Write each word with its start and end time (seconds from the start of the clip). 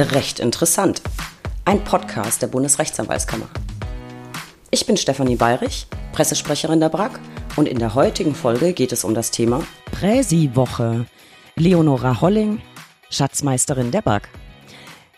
Recht 0.00 0.38
interessant. 0.38 1.02
Ein 1.64 1.82
Podcast 1.82 2.40
der 2.40 2.46
Bundesrechtsanwaltskammer. 2.46 3.48
Ich 4.70 4.86
bin 4.86 4.96
Stefanie 4.96 5.34
Bayrich, 5.34 5.88
Pressesprecherin 6.12 6.78
der 6.78 6.88
BRAG 6.88 7.18
und 7.56 7.66
in 7.66 7.80
der 7.80 7.96
heutigen 7.96 8.36
Folge 8.36 8.74
geht 8.74 8.92
es 8.92 9.02
um 9.02 9.12
das 9.12 9.32
Thema 9.32 9.64
Präsi-Woche. 9.90 11.06
Leonora 11.56 12.20
Holling, 12.20 12.62
Schatzmeisterin 13.10 13.90
der 13.90 14.02
BRAG. 14.02 14.28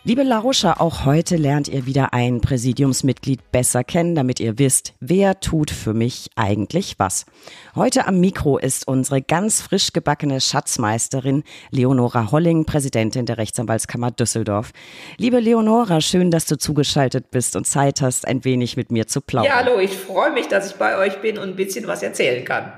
Liebe 0.03 0.23
Lauscher, 0.23 0.81
auch 0.81 1.05
heute 1.05 1.35
lernt 1.35 1.67
ihr 1.67 1.85
wieder 1.85 2.11
ein 2.11 2.41
Präsidiumsmitglied 2.41 3.51
besser 3.51 3.83
kennen, 3.83 4.15
damit 4.15 4.39
ihr 4.39 4.57
wisst, 4.57 4.95
wer 4.99 5.39
tut 5.39 5.69
für 5.69 5.93
mich 5.93 6.31
eigentlich 6.35 6.95
was. 6.97 7.27
Heute 7.75 8.07
am 8.07 8.19
Mikro 8.19 8.57
ist 8.57 8.87
unsere 8.87 9.21
ganz 9.21 9.61
frisch 9.61 9.93
gebackene 9.93 10.41
Schatzmeisterin 10.41 11.43
Leonora 11.69 12.31
Holling, 12.31 12.65
Präsidentin 12.65 13.27
der 13.27 13.37
Rechtsanwaltskammer 13.37 14.09
Düsseldorf. 14.09 14.71
Liebe 15.17 15.39
Leonora, 15.39 16.01
schön, 16.01 16.31
dass 16.31 16.47
du 16.47 16.57
zugeschaltet 16.57 17.29
bist 17.29 17.55
und 17.55 17.67
Zeit 17.67 18.01
hast, 18.01 18.27
ein 18.27 18.43
wenig 18.43 18.77
mit 18.77 18.91
mir 18.91 19.05
zu 19.05 19.21
plaudern. 19.21 19.51
Ja, 19.51 19.63
hallo, 19.63 19.77
ich 19.77 19.95
freue 19.95 20.31
mich, 20.31 20.47
dass 20.47 20.71
ich 20.71 20.77
bei 20.77 20.97
euch 20.97 21.21
bin 21.21 21.37
und 21.37 21.49
ein 21.49 21.55
bisschen 21.55 21.85
was 21.85 22.01
erzählen 22.01 22.43
kann. 22.43 22.73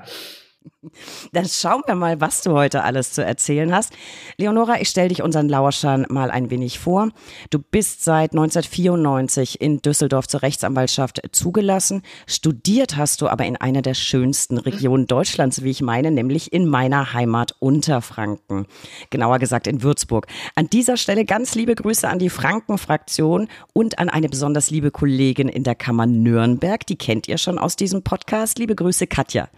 Dann 1.32 1.46
schauen 1.46 1.82
wir 1.86 1.94
mal, 1.94 2.20
was 2.20 2.42
du 2.42 2.52
heute 2.52 2.84
alles 2.84 3.12
zu 3.12 3.24
erzählen 3.24 3.74
hast. 3.74 3.92
Leonora, 4.36 4.80
ich 4.80 4.88
stelle 4.88 5.08
dich 5.08 5.22
unseren 5.22 5.48
Lauschern 5.48 6.06
mal 6.08 6.30
ein 6.30 6.50
wenig 6.50 6.78
vor. 6.78 7.10
Du 7.50 7.58
bist 7.58 8.04
seit 8.04 8.32
1994 8.32 9.60
in 9.60 9.80
Düsseldorf 9.82 10.28
zur 10.28 10.42
Rechtsanwaltschaft 10.42 11.22
zugelassen. 11.32 12.02
Studiert 12.26 12.96
hast 12.96 13.20
du 13.20 13.28
aber 13.28 13.46
in 13.46 13.56
einer 13.56 13.82
der 13.82 13.94
schönsten 13.94 14.58
Regionen 14.58 15.06
Deutschlands, 15.06 15.62
wie 15.62 15.70
ich 15.70 15.82
meine, 15.82 16.10
nämlich 16.10 16.52
in 16.52 16.68
meiner 16.68 17.12
Heimat 17.12 17.54
Unterfranken. 17.58 18.66
Genauer 19.10 19.38
gesagt 19.38 19.66
in 19.66 19.82
Würzburg. 19.82 20.26
An 20.54 20.68
dieser 20.68 20.96
Stelle 20.96 21.24
ganz 21.24 21.54
liebe 21.54 21.74
Grüße 21.74 22.08
an 22.08 22.18
die 22.18 22.30
Franken-Fraktion 22.30 23.48
und 23.72 23.98
an 23.98 24.08
eine 24.08 24.28
besonders 24.28 24.70
liebe 24.70 24.90
Kollegin 24.90 25.48
in 25.48 25.64
der 25.64 25.74
Kammer 25.74 26.06
Nürnberg. 26.06 26.86
Die 26.86 26.96
kennt 26.96 27.28
ihr 27.28 27.38
schon 27.38 27.58
aus 27.58 27.76
diesem 27.76 28.02
Podcast. 28.02 28.58
Liebe 28.58 28.74
Grüße, 28.74 29.06
Katja. 29.06 29.48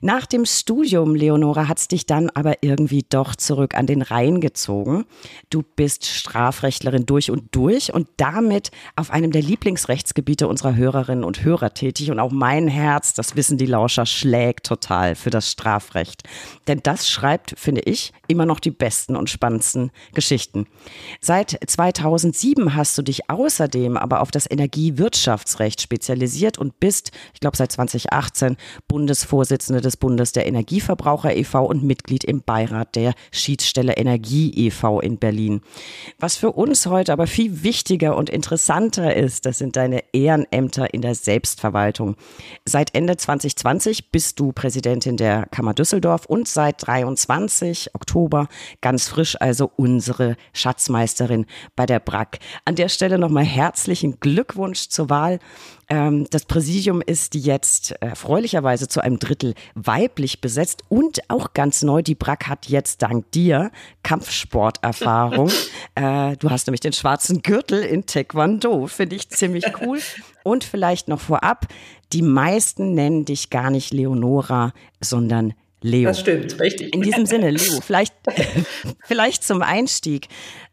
Nach 0.00 0.26
dem 0.26 0.44
Studium, 0.58 1.14
Leonora, 1.14 1.68
hat 1.68 1.78
es 1.78 1.88
dich 1.88 2.06
dann 2.06 2.30
aber 2.30 2.62
irgendwie 2.62 3.04
doch 3.08 3.36
zurück 3.36 3.74
an 3.74 3.86
den 3.86 4.02
Rhein 4.02 4.40
gezogen. 4.40 5.04
Du 5.50 5.62
bist 5.62 6.06
Strafrechtlerin 6.06 7.06
durch 7.06 7.30
und 7.30 7.54
durch 7.54 7.94
und 7.94 8.08
damit 8.16 8.70
auf 8.96 9.10
einem 9.10 9.30
der 9.30 9.42
Lieblingsrechtsgebiete 9.42 10.48
unserer 10.48 10.74
Hörerinnen 10.74 11.24
und 11.24 11.44
Hörer 11.44 11.74
tätig. 11.74 12.10
Und 12.10 12.18
auch 12.18 12.32
mein 12.32 12.66
Herz, 12.68 13.14
das 13.14 13.36
wissen 13.36 13.58
die 13.58 13.66
Lauscher, 13.66 14.06
schlägt 14.06 14.66
total 14.66 15.14
für 15.14 15.30
das 15.30 15.50
Strafrecht. 15.50 16.24
Denn 16.66 16.80
das 16.82 17.08
schreibt, 17.08 17.54
finde 17.56 17.82
ich, 17.82 18.12
immer 18.26 18.44
noch 18.44 18.60
die 18.60 18.70
besten 18.70 19.14
und 19.14 19.30
spannendsten 19.30 19.90
Geschichten. 20.12 20.66
Seit 21.20 21.58
2007 21.64 22.74
hast 22.74 22.98
du 22.98 23.02
dich 23.02 23.30
außerdem 23.30 23.96
aber 23.96 24.20
auf 24.20 24.30
das 24.30 24.50
Energiewirtschaftsrecht 24.50 25.80
spezialisiert 25.80 26.58
und 26.58 26.80
bist, 26.80 27.12
ich 27.32 27.40
glaube, 27.40 27.56
seit 27.56 27.70
2018 27.70 28.56
Bundesvorsitzende 28.88 29.80
des 29.80 29.96
Bundes 29.96 30.32
der 30.32 30.47
Energieverbraucher 30.48 31.36
e.V. 31.36 31.64
und 31.64 31.84
Mitglied 31.84 32.24
im 32.24 32.42
Beirat 32.42 32.96
der 32.96 33.14
Schiedsstelle 33.30 33.96
Energie 33.96 34.50
e.V. 34.66 35.00
in 35.00 35.18
Berlin. 35.18 35.60
Was 36.18 36.36
für 36.36 36.52
uns 36.52 36.86
heute 36.86 37.12
aber 37.12 37.26
viel 37.26 37.62
wichtiger 37.62 38.16
und 38.16 38.30
interessanter 38.30 39.14
ist, 39.14 39.46
das 39.46 39.58
sind 39.58 39.76
deine 39.76 40.02
Ehrenämter 40.12 40.92
in 40.92 41.02
der 41.02 41.14
Selbstverwaltung. 41.14 42.16
Seit 42.64 42.94
Ende 42.94 43.16
2020 43.16 44.10
bist 44.10 44.40
du 44.40 44.52
Präsidentin 44.52 45.16
der 45.16 45.46
Kammer 45.46 45.74
Düsseldorf 45.74 46.26
und 46.26 46.48
seit 46.48 46.86
23 46.86 47.94
Oktober 47.94 48.48
ganz 48.80 49.08
frisch 49.08 49.36
also 49.40 49.70
unsere 49.76 50.36
Schatzmeisterin 50.52 51.46
bei 51.76 51.86
der 51.86 52.00
BRAC. 52.00 52.38
An 52.64 52.74
der 52.74 52.88
Stelle 52.88 53.18
nochmal 53.18 53.44
herzlichen 53.44 54.18
Glückwunsch 54.20 54.88
zur 54.88 55.10
Wahl. 55.10 55.38
Ähm, 55.88 56.26
das 56.30 56.44
Präsidium 56.44 57.00
ist 57.00 57.34
jetzt 57.34 57.92
erfreulicherweise 58.00 58.88
zu 58.88 59.00
einem 59.00 59.18
Drittel 59.18 59.54
weiblich 59.74 60.37
besetzt 60.40 60.82
und 60.88 61.20
auch 61.28 61.52
ganz 61.54 61.82
neu, 61.82 62.02
die 62.02 62.14
Brack 62.14 62.46
hat 62.46 62.66
jetzt 62.66 63.02
dank 63.02 63.30
dir 63.32 63.70
Kampfsporterfahrung. 64.02 65.50
äh, 65.94 66.36
du 66.36 66.50
hast 66.50 66.66
nämlich 66.66 66.80
den 66.80 66.92
schwarzen 66.92 67.42
Gürtel 67.42 67.82
in 67.82 68.06
Taekwondo, 68.06 68.86
finde 68.86 69.16
ich 69.16 69.28
ziemlich 69.30 69.64
cool. 69.80 70.00
Und 70.44 70.64
vielleicht 70.64 71.08
noch 71.08 71.20
vorab, 71.20 71.66
die 72.12 72.22
meisten 72.22 72.94
nennen 72.94 73.24
dich 73.24 73.50
gar 73.50 73.70
nicht 73.70 73.92
Leonora, 73.92 74.72
sondern 75.00 75.54
Leo. 75.80 76.08
Das 76.08 76.20
stimmt, 76.20 76.58
richtig. 76.60 76.94
In 76.94 77.02
diesem 77.02 77.26
Sinne, 77.26 77.50
Leo, 77.50 77.80
vielleicht, 77.86 78.14
vielleicht 79.04 79.44
zum 79.44 79.62
Einstieg. 79.62 80.28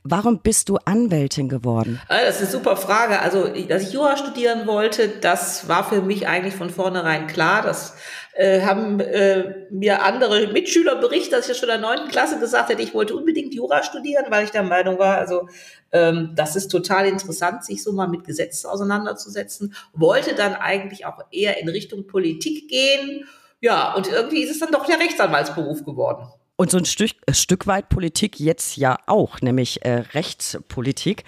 Warum 0.07 0.39
bist 0.39 0.69
du 0.69 0.77
Anwältin 0.77 1.49
geworden? 1.49 1.99
Ah, 2.09 2.19
das 2.23 2.35
ist 2.35 2.41
eine 2.41 2.51
super 2.51 2.77
Frage. 2.77 3.19
Also, 3.21 3.47
dass 3.47 3.83
ich 3.83 3.93
Jura 3.93 4.17
studieren 4.17 4.67
wollte, 4.67 5.07
das 5.07 5.67
war 5.67 5.87
für 5.87 6.01
mich 6.01 6.27
eigentlich 6.27 6.53
von 6.53 6.69
vornherein 6.69 7.25
klar. 7.25 7.63
Das 7.63 7.95
äh, 8.33 8.61
haben 8.61 8.99
äh, 8.99 9.65
mir 9.71 10.03
andere 10.03 10.47
Mitschüler 10.47 10.97
berichtet, 10.97 11.33
dass 11.33 11.49
ich 11.49 11.55
ja 11.55 11.55
schon 11.55 11.69
in 11.69 11.81
der 11.81 11.89
neunten 11.89 12.09
Klasse 12.09 12.39
gesagt 12.39 12.69
hätte, 12.69 12.83
ich 12.83 12.93
wollte 12.93 13.15
unbedingt 13.15 13.53
Jura 13.55 13.81
studieren, 13.81 14.25
weil 14.29 14.45
ich 14.45 14.51
der 14.51 14.63
Meinung 14.63 14.99
war, 14.99 15.17
also 15.17 15.47
ähm, 15.91 16.33
das 16.35 16.55
ist 16.55 16.67
total 16.67 17.07
interessant, 17.07 17.63
sich 17.63 17.81
so 17.81 17.91
mal 17.91 18.07
mit 18.07 18.25
Gesetzen 18.25 18.67
auseinanderzusetzen. 18.67 19.73
Wollte 19.93 20.35
dann 20.35 20.53
eigentlich 20.53 21.05
auch 21.05 21.19
eher 21.31 21.59
in 21.59 21.69
Richtung 21.69 22.05
Politik 22.05 22.67
gehen 22.67 23.25
ja, 23.61 23.93
und 23.93 24.07
irgendwie 24.07 24.43
ist 24.43 24.51
es 24.51 24.59
dann 24.59 24.71
doch 24.71 24.85
der 24.85 24.99
Rechtsanwaltsberuf 24.99 25.83
geworden. 25.83 26.27
Und 26.57 26.71
so 26.71 26.77
ein 26.77 26.85
Stück, 26.85 27.11
ein 27.27 27.33
Stück 27.33 27.67
weit 27.67 27.89
Politik 27.89 28.39
jetzt 28.39 28.77
ja 28.77 28.97
auch, 29.07 29.41
nämlich 29.41 29.83
äh, 29.83 30.03
Rechtspolitik. 30.13 31.25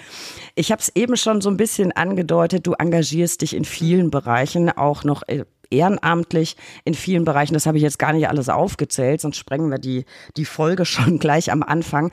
Ich 0.56 0.72
habe 0.72 0.82
es 0.82 0.90
eben 0.96 1.18
schon 1.18 1.42
so 1.42 1.50
ein 1.50 1.58
bisschen 1.58 1.92
angedeutet, 1.92 2.66
du 2.66 2.74
engagierst 2.74 3.42
dich 3.42 3.54
in 3.54 3.66
vielen 3.66 4.10
Bereichen, 4.10 4.70
auch 4.70 5.04
noch 5.04 5.24
äh, 5.28 5.44
ehrenamtlich 5.70 6.56
in 6.86 6.94
vielen 6.94 7.26
Bereichen. 7.26 7.54
Das 7.54 7.66
habe 7.66 7.78
ich 7.78 7.84
jetzt 7.84 8.00
gar 8.00 8.14
nicht 8.14 8.30
alles 8.30 8.48
aufgezählt, 8.48 9.20
sonst 9.20 9.36
sprengen 9.36 9.70
wir 9.70 9.80
die, 9.80 10.06
die 10.38 10.46
Folge 10.46 10.86
schon 10.86 11.20
gleich 11.20 11.52
am 11.52 11.62
Anfang. 11.62 12.12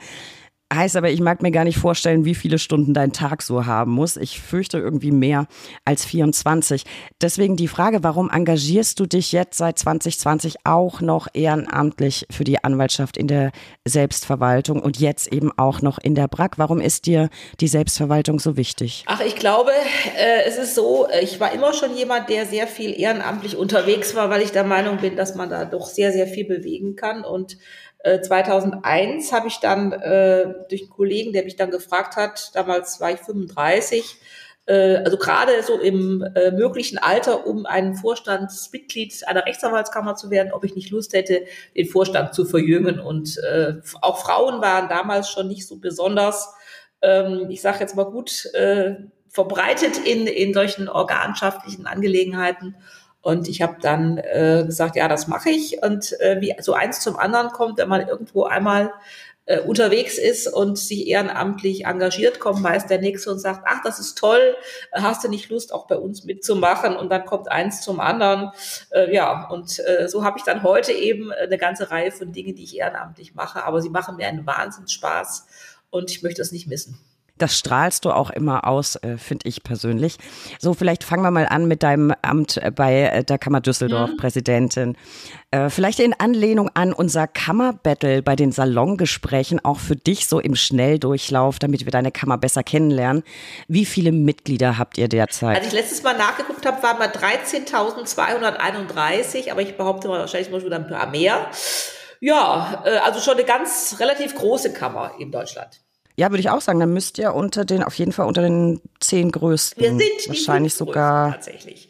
Heißt 0.75 0.97
aber, 0.97 1.09
ich 1.09 1.21
mag 1.21 1.41
mir 1.41 1.51
gar 1.51 1.63
nicht 1.63 1.77
vorstellen, 1.77 2.25
wie 2.25 2.35
viele 2.35 2.59
Stunden 2.59 2.93
dein 2.93 3.13
Tag 3.13 3.41
so 3.41 3.65
haben 3.65 3.91
muss. 3.91 4.17
Ich 4.17 4.41
fürchte 4.41 4.77
irgendwie 4.77 5.11
mehr 5.11 5.47
als 5.85 6.03
24. 6.03 6.83
Deswegen 7.21 7.55
die 7.55 7.69
Frage, 7.69 8.03
warum 8.03 8.29
engagierst 8.29 8.99
du 8.99 9.05
dich 9.05 9.31
jetzt 9.31 9.57
seit 9.57 9.79
2020 9.79 10.57
auch 10.65 10.99
noch 10.99 11.27
ehrenamtlich 11.33 12.27
für 12.29 12.43
die 12.43 12.61
Anwaltschaft 12.63 13.15
in 13.15 13.27
der 13.27 13.51
Selbstverwaltung 13.85 14.81
und 14.81 14.99
jetzt 14.99 15.31
eben 15.31 15.51
auch 15.57 15.81
noch 15.81 15.97
in 15.97 16.13
der 16.13 16.27
BRAC? 16.27 16.57
Warum 16.57 16.81
ist 16.81 17.05
dir 17.05 17.29
die 17.61 17.67
Selbstverwaltung 17.67 18.39
so 18.39 18.57
wichtig? 18.57 19.05
Ach, 19.07 19.21
ich 19.21 19.35
glaube, 19.35 19.71
äh, 20.17 20.43
es 20.45 20.57
ist 20.57 20.75
so, 20.75 21.07
ich 21.21 21.39
war 21.39 21.53
immer 21.53 21.73
schon 21.73 21.95
jemand, 21.95 22.29
der 22.29 22.45
sehr 22.45 22.67
viel 22.67 22.99
ehrenamtlich 22.99 23.55
unterwegs 23.55 24.13
war, 24.13 24.29
weil 24.29 24.41
ich 24.41 24.51
der 24.51 24.65
Meinung 24.65 24.97
bin, 24.97 25.15
dass 25.15 25.35
man 25.35 25.49
da 25.49 25.63
doch 25.63 25.87
sehr, 25.87 26.11
sehr 26.11 26.27
viel 26.27 26.45
bewegen 26.45 26.95
kann 26.97 27.23
und 27.23 27.57
2001 28.21 29.29
äh, 29.31 29.35
habe 29.35 29.47
ich 29.47 29.59
dann 29.59 29.91
äh, 29.91 30.53
durch 30.69 30.81
einen 30.81 30.89
Kollegen, 30.89 31.33
der 31.33 31.43
mich 31.43 31.55
dann 31.55 31.71
gefragt 31.71 32.15
hat, 32.15 32.51
damals 32.53 32.99
war 33.01 33.11
ich 33.11 33.19
35, 33.19 34.17
äh, 34.67 34.97
also 34.97 35.17
gerade 35.17 35.63
so 35.63 35.79
im 35.79 36.23
äh, 36.35 36.51
möglichen 36.51 36.97
Alter, 36.97 37.47
um 37.47 37.65
ein 37.65 37.95
Vorstandsmitglied 37.95 39.27
einer 39.27 39.45
Rechtsanwaltskammer 39.45 40.15
zu 40.15 40.29
werden, 40.29 40.53
ob 40.53 40.63
ich 40.63 40.75
nicht 40.75 40.91
Lust 40.91 41.13
hätte, 41.13 41.45
den 41.75 41.87
Vorstand 41.87 42.33
zu 42.33 42.45
verjüngen. 42.45 42.99
Und 42.99 43.37
äh, 43.37 43.75
auch 44.01 44.19
Frauen 44.19 44.61
waren 44.61 44.89
damals 44.89 45.29
schon 45.29 45.47
nicht 45.47 45.67
so 45.67 45.77
besonders, 45.77 46.53
ähm, 47.01 47.47
ich 47.49 47.61
sage 47.61 47.79
jetzt 47.79 47.95
mal 47.95 48.05
gut, 48.05 48.45
äh, 48.53 48.95
verbreitet 49.29 49.97
in, 50.05 50.27
in 50.27 50.53
solchen 50.53 50.87
organschaftlichen 50.89 51.87
Angelegenheiten. 51.87 52.75
Und 53.25 53.47
ich 53.47 53.63
habe 53.63 53.77
dann 53.81 54.19
äh, 54.19 54.61
gesagt, 54.67 54.95
ja, 54.95 55.07
das 55.07 55.25
mache 55.25 55.49
ich. 55.49 55.81
Und 55.81 56.13
äh, 56.19 56.39
wie 56.41 56.53
so 56.61 56.73
eins 56.73 56.99
zum 56.99 57.17
anderen 57.17 57.49
kommt, 57.49 57.79
wenn 57.79 57.89
man 57.89 58.07
irgendwo 58.07 58.43
einmal 58.43 58.93
äh, 59.47 59.61
unterwegs 59.61 60.19
ist 60.19 60.45
und 60.45 60.77
sich 60.77 61.07
ehrenamtlich 61.07 61.85
engagiert, 61.85 62.39
kommt 62.39 62.61
meist 62.61 62.91
der 62.91 62.99
Nächste 62.99 63.31
und 63.31 63.39
sagt, 63.39 63.63
ach, 63.65 63.81
das 63.83 63.97
ist 63.97 64.19
toll, 64.19 64.55
hast 64.93 65.23
du 65.23 65.27
nicht 65.27 65.49
Lust, 65.49 65.73
auch 65.73 65.87
bei 65.87 65.97
uns 65.97 66.23
mitzumachen? 66.25 66.95
Und 66.95 67.09
dann 67.09 67.25
kommt 67.25 67.51
eins 67.51 67.81
zum 67.81 67.99
anderen. 67.99 68.51
Äh, 68.91 69.11
ja, 69.11 69.47
und 69.49 69.79
äh, 69.79 70.07
so 70.07 70.23
habe 70.23 70.37
ich 70.37 70.43
dann 70.43 70.61
heute 70.61 70.91
eben 70.91 71.31
eine 71.31 71.57
ganze 71.57 71.89
Reihe 71.89 72.11
von 72.11 72.31
Dingen, 72.31 72.53
die 72.53 72.63
ich 72.63 72.77
ehrenamtlich 72.77 73.33
mache, 73.33 73.63
aber 73.63 73.81
sie 73.81 73.89
machen 73.89 74.17
mir 74.17 74.27
einen 74.27 74.45
Wahnsinnsspaß 74.45 75.47
und 75.89 76.11
ich 76.11 76.21
möchte 76.21 76.43
es 76.43 76.51
nicht 76.51 76.67
missen. 76.67 76.99
Das 77.37 77.57
strahlst 77.57 78.05
du 78.05 78.11
auch 78.11 78.29
immer 78.29 78.65
aus, 78.65 78.95
äh, 78.95 79.17
finde 79.17 79.45
ich 79.47 79.63
persönlich. 79.63 80.15
So, 80.59 80.73
vielleicht 80.73 81.03
fangen 81.03 81.23
wir 81.23 81.31
mal 81.31 81.47
an 81.47 81.67
mit 81.67 81.83
deinem 81.83 82.13
Amt 82.21 82.61
bei 82.75 83.01
äh, 83.01 83.25
der 83.25 83.37
Kammer 83.37 83.59
Düsseldorf, 83.59 84.11
mhm. 84.11 84.17
Präsidentin. 84.17 84.95
Äh, 85.51 85.69
vielleicht 85.69 85.99
in 85.99 86.13
Anlehnung 86.17 86.69
an 86.73 86.93
unser 86.93 87.27
Kammerbattle 87.27 88.21
bei 88.21 88.37
den 88.37 88.53
Salongesprächen, 88.53 89.59
auch 89.65 89.79
für 89.79 89.97
dich 89.97 90.27
so 90.27 90.39
im 90.39 90.55
Schnelldurchlauf, 90.55 91.59
damit 91.59 91.83
wir 91.85 91.91
deine 91.91 92.11
Kammer 92.11 92.37
besser 92.37 92.63
kennenlernen. 92.63 93.23
Wie 93.67 93.85
viele 93.85 94.13
Mitglieder 94.13 94.77
habt 94.77 94.97
ihr 94.97 95.09
derzeit? 95.09 95.57
Als 95.57 95.67
ich 95.67 95.73
letztes 95.73 96.03
Mal 96.03 96.17
nachgeguckt 96.17 96.65
habe, 96.65 96.81
waren 96.83 96.99
wir 96.99 97.13
13.231, 97.13 99.51
aber 99.51 99.61
ich 99.61 99.75
behaupte 99.75 100.07
mal, 100.07 100.21
wahrscheinlich 100.21 100.51
mal 100.51 100.63
wieder 100.63 100.77
ein 100.77 100.87
paar 100.87 101.07
mehr. 101.07 101.49
Ja, 102.21 102.81
äh, 102.85 102.95
also 102.97 103.19
schon 103.19 103.33
eine 103.33 103.43
ganz 103.43 103.97
relativ 103.99 104.35
große 104.35 104.71
Kammer 104.73 105.15
in 105.19 105.31
Deutschland. 105.31 105.81
Ja, 106.17 106.29
würde 106.29 106.39
ich 106.39 106.49
auch 106.49 106.61
sagen. 106.61 106.79
Dann 106.79 106.93
müsst 106.93 107.17
ihr 107.17 107.33
unter 107.33 107.65
den, 107.65 107.83
auf 107.83 107.95
jeden 107.95 108.11
Fall 108.11 108.27
unter 108.27 108.41
den 108.41 108.81
zehn 108.99 109.31
größten. 109.31 109.81
Wir 109.81 109.89
sind 109.89 110.27
wahrscheinlich 110.27 110.73
sogar 110.73 111.33
tatsächlich. 111.33 111.89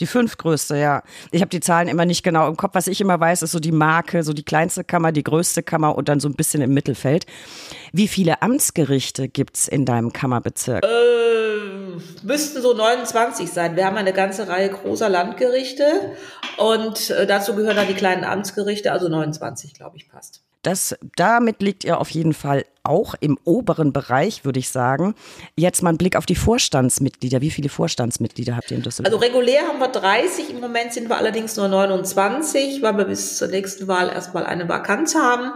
Die 0.00 0.06
fünftgrößte, 0.06 0.76
ja. 0.76 1.02
Ich 1.30 1.40
habe 1.40 1.48
die 1.48 1.60
Zahlen 1.60 1.88
immer 1.88 2.04
nicht 2.04 2.22
genau 2.22 2.48
im 2.48 2.56
Kopf. 2.56 2.74
Was 2.74 2.86
ich 2.86 3.00
immer 3.00 3.18
weiß, 3.18 3.42
ist 3.42 3.52
so 3.52 3.60
die 3.60 3.72
Marke, 3.72 4.22
so 4.22 4.34
die 4.34 4.42
kleinste 4.42 4.84
Kammer, 4.84 5.10
die 5.10 5.24
größte 5.24 5.62
Kammer 5.62 5.96
und 5.96 6.10
dann 6.10 6.20
so 6.20 6.28
ein 6.28 6.34
bisschen 6.34 6.60
im 6.60 6.74
Mittelfeld. 6.74 7.24
Wie 7.92 8.06
viele 8.06 8.42
Amtsgerichte 8.42 9.28
gibt's 9.28 9.68
in 9.68 9.86
deinem 9.86 10.12
Kammerbezirk? 10.12 10.84
Äh, 10.84 11.98
müssten 12.24 12.60
so 12.60 12.74
29 12.74 13.50
sein. 13.50 13.76
Wir 13.76 13.86
haben 13.86 13.96
eine 13.96 14.12
ganze 14.12 14.48
Reihe 14.48 14.68
großer 14.68 15.08
Landgerichte 15.08 16.14
und 16.58 17.10
äh, 17.10 17.26
dazu 17.26 17.54
gehören 17.54 17.76
dann 17.76 17.88
die 17.88 17.94
kleinen 17.94 18.24
Amtsgerichte, 18.24 18.92
also 18.92 19.08
29, 19.08 19.72
glaube 19.72 19.96
ich, 19.96 20.08
passt. 20.10 20.42
Das, 20.66 20.96
damit 21.14 21.62
liegt 21.62 21.84
ihr 21.84 22.00
auf 22.00 22.10
jeden 22.10 22.32
Fall 22.32 22.64
auch 22.82 23.14
im 23.20 23.38
oberen 23.44 23.92
Bereich, 23.92 24.44
würde 24.44 24.58
ich 24.58 24.68
sagen. 24.68 25.14
Jetzt 25.54 25.80
mal 25.80 25.90
ein 25.90 25.96
Blick 25.96 26.16
auf 26.16 26.26
die 26.26 26.34
Vorstandsmitglieder. 26.34 27.40
Wie 27.40 27.52
viele 27.52 27.68
Vorstandsmitglieder 27.68 28.56
habt 28.56 28.72
ihr 28.72 28.78
in 28.78 28.82
Düsseldorf? 28.82 29.14
Also 29.14 29.24
regulär 29.24 29.62
haben 29.68 29.78
wir 29.78 29.86
30, 29.86 30.50
im 30.50 30.58
Moment 30.58 30.92
sind 30.92 31.08
wir 31.08 31.18
allerdings 31.18 31.56
nur 31.56 31.68
29, 31.68 32.82
weil 32.82 32.98
wir 32.98 33.04
bis 33.04 33.38
zur 33.38 33.46
nächsten 33.46 33.86
Wahl 33.86 34.08
erstmal 34.08 34.44
eine 34.44 34.68
Vakanz 34.68 35.14
haben. 35.14 35.52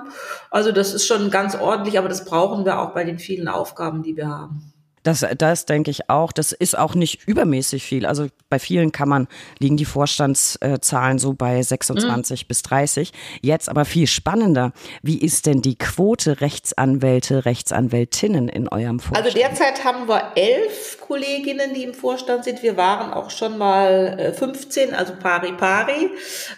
Also 0.48 0.70
das 0.70 0.94
ist 0.94 1.08
schon 1.08 1.32
ganz 1.32 1.56
ordentlich, 1.56 1.98
aber 1.98 2.08
das 2.08 2.24
brauchen 2.24 2.64
wir 2.64 2.78
auch 2.78 2.94
bei 2.94 3.02
den 3.02 3.18
vielen 3.18 3.48
Aufgaben, 3.48 4.04
die 4.04 4.16
wir 4.16 4.28
haben. 4.28 4.72
Das, 5.02 5.24
das 5.38 5.66
denke 5.66 5.90
ich 5.90 6.10
auch. 6.10 6.32
Das 6.32 6.52
ist 6.52 6.76
auch 6.76 6.94
nicht 6.94 7.26
übermäßig 7.26 7.82
viel. 7.82 8.04
Also 8.04 8.26
bei 8.50 8.58
vielen 8.58 8.92
Kammern 8.92 9.28
liegen 9.58 9.76
die 9.76 9.84
Vorstandszahlen 9.84 11.18
so 11.18 11.32
bei 11.32 11.62
26 11.62 12.42
mhm. 12.44 12.48
bis 12.48 12.62
30. 12.62 13.12
Jetzt 13.40 13.68
aber 13.68 13.84
viel 13.84 14.06
spannender. 14.06 14.72
Wie 15.02 15.18
ist 15.18 15.46
denn 15.46 15.62
die 15.62 15.76
Quote 15.76 16.40
Rechtsanwälte, 16.40 17.44
Rechtsanwältinnen 17.46 18.48
in 18.48 18.68
eurem 18.68 19.00
Vorstand? 19.00 19.26
Also 19.26 19.38
derzeit 19.38 19.84
haben 19.84 20.06
wir 20.06 20.32
elf 20.34 20.98
Kolleginnen, 21.00 21.74
die 21.74 21.84
im 21.84 21.94
Vorstand 21.94 22.44
sind. 22.44 22.62
Wir 22.62 22.76
waren 22.76 23.12
auch 23.12 23.30
schon 23.30 23.56
mal 23.56 24.34
15, 24.36 24.90
äh, 24.90 24.92
also 24.94 25.14
pari 25.14 25.52
pari. 25.52 26.10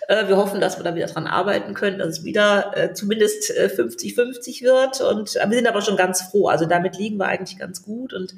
Äh, 0.08 0.28
wir 0.28 0.36
hoffen, 0.36 0.60
dass 0.60 0.78
wir 0.78 0.84
da 0.84 0.94
wieder 0.94 1.06
dran 1.06 1.26
arbeiten 1.26 1.74
können, 1.74 1.98
dass 1.98 2.08
es 2.08 2.24
wieder 2.24 2.76
äh, 2.76 2.92
zumindest 2.92 3.52
50-50 3.52 4.62
wird. 4.62 5.00
Und 5.00 5.34
wir 5.34 5.56
sind 5.56 5.66
aber 5.66 5.82
schon 5.82 5.96
ganz 5.96 6.22
froh. 6.22 6.48
Also 6.48 6.66
damit 6.66 6.96
liegen 6.96 7.18
wir 7.18 7.26
eigentlich 7.26 7.58
ganz 7.58 7.82
gut 7.82 8.12
und 8.12 8.31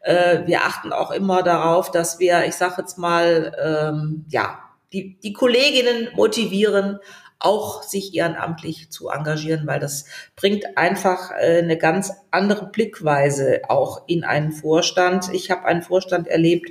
äh, 0.00 0.46
wir 0.46 0.62
achten 0.62 0.92
auch 0.92 1.10
immer 1.10 1.42
darauf, 1.42 1.90
dass 1.90 2.18
wir, 2.18 2.44
ich 2.46 2.54
sage 2.54 2.76
jetzt 2.78 2.98
mal, 2.98 3.56
ähm, 3.62 4.24
ja, 4.28 4.58
die, 4.92 5.18
die 5.20 5.32
Kolleginnen 5.32 6.08
motivieren, 6.14 7.00
auch 7.40 7.82
sich 7.82 8.14
ehrenamtlich 8.14 8.90
zu 8.90 9.10
engagieren, 9.10 9.66
weil 9.66 9.78
das 9.78 10.06
bringt 10.34 10.76
einfach 10.76 11.30
äh, 11.30 11.58
eine 11.58 11.78
ganz 11.78 12.12
andere 12.30 12.66
Blickweise 12.66 13.60
auch 13.68 14.02
in 14.08 14.24
einen 14.24 14.50
Vorstand. 14.50 15.32
Ich 15.32 15.50
habe 15.50 15.64
einen 15.64 15.82
Vorstand 15.82 16.26
erlebt, 16.26 16.70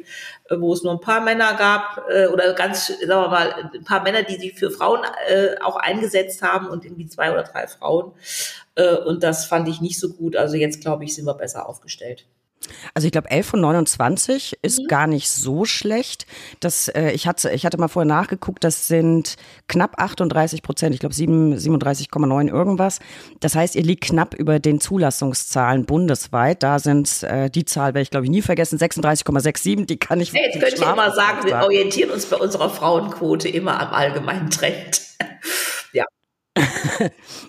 äh, 0.49 0.59
wo 0.59 0.73
es 0.73 0.83
nur 0.83 0.93
ein 0.93 0.99
paar 0.99 1.21
Männer 1.21 1.53
gab 1.53 2.03
äh, 2.09 2.27
oder 2.27 2.53
ganz, 2.53 2.87
sagen 2.87 3.07
wir 3.07 3.29
mal, 3.29 3.71
ein 3.73 3.83
paar 3.85 4.03
Männer, 4.03 4.23
die 4.23 4.35
sich 4.35 4.53
für 4.55 4.71
Frauen 4.71 4.99
auch 5.61 5.77
eingesetzt 5.77 6.41
haben 6.41 6.67
und 6.67 6.85
irgendwie 6.85 7.07
zwei 7.07 7.31
oder 7.31 7.43
drei 7.43 7.67
Frauen. 7.67 8.13
Und 9.05 9.23
das 9.23 9.45
fand 9.45 9.67
ich 9.67 9.81
nicht 9.81 9.99
so 9.99 10.13
gut. 10.13 10.35
Also 10.35 10.55
jetzt, 10.55 10.81
glaube 10.81 11.03
ich, 11.03 11.15
sind 11.15 11.25
wir 11.25 11.33
besser 11.33 11.67
aufgestellt. 11.67 12.25
Also 12.93 13.05
ich 13.05 13.11
glaube, 13.11 13.29
11 13.29 13.47
von 13.47 13.61
29 13.61 14.57
ist 14.61 14.79
mhm. 14.79 14.87
gar 14.87 15.07
nicht 15.07 15.29
so 15.29 15.65
schlecht. 15.65 16.25
Das, 16.59 16.87
äh, 16.87 17.11
ich, 17.11 17.27
hatte, 17.27 17.51
ich 17.51 17.65
hatte 17.65 17.77
mal 17.77 17.87
vorher 17.87 18.07
nachgeguckt, 18.07 18.63
das 18.63 18.87
sind 18.87 19.35
knapp 19.67 19.99
38 20.01 20.61
Prozent, 20.61 20.93
ich 20.93 20.99
glaube 20.99 21.15
37,9 21.15 22.49
irgendwas. 22.49 22.99
Das 23.39 23.55
heißt, 23.55 23.75
ihr 23.75 23.83
liegt 23.83 24.03
knapp 24.03 24.33
über 24.33 24.59
den 24.59 24.79
Zulassungszahlen 24.79 25.85
bundesweit. 25.85 26.63
Da 26.63 26.79
sind, 26.79 27.23
äh, 27.23 27.49
die 27.49 27.65
Zahl 27.65 27.93
werde 27.93 28.01
ich 28.01 28.11
glaube 28.11 28.25
ich 28.25 28.31
nie 28.31 28.41
vergessen, 28.41 28.77
36,67, 28.77 29.85
die 29.85 29.97
kann 29.97 30.19
ich 30.19 30.33
hey, 30.33 30.41
Jetzt 30.45 30.59
könnte 30.59 30.75
ich 30.75 30.81
immer 30.81 31.11
sagen, 31.13 31.45
wir 31.45 31.55
orientieren 31.57 32.11
uns 32.11 32.25
bei 32.25 32.37
unserer 32.37 32.69
Frauenquote 32.69 33.49
immer 33.49 33.79
am 33.79 33.93
allgemeinen 33.93 34.49
Trend. 34.49 35.06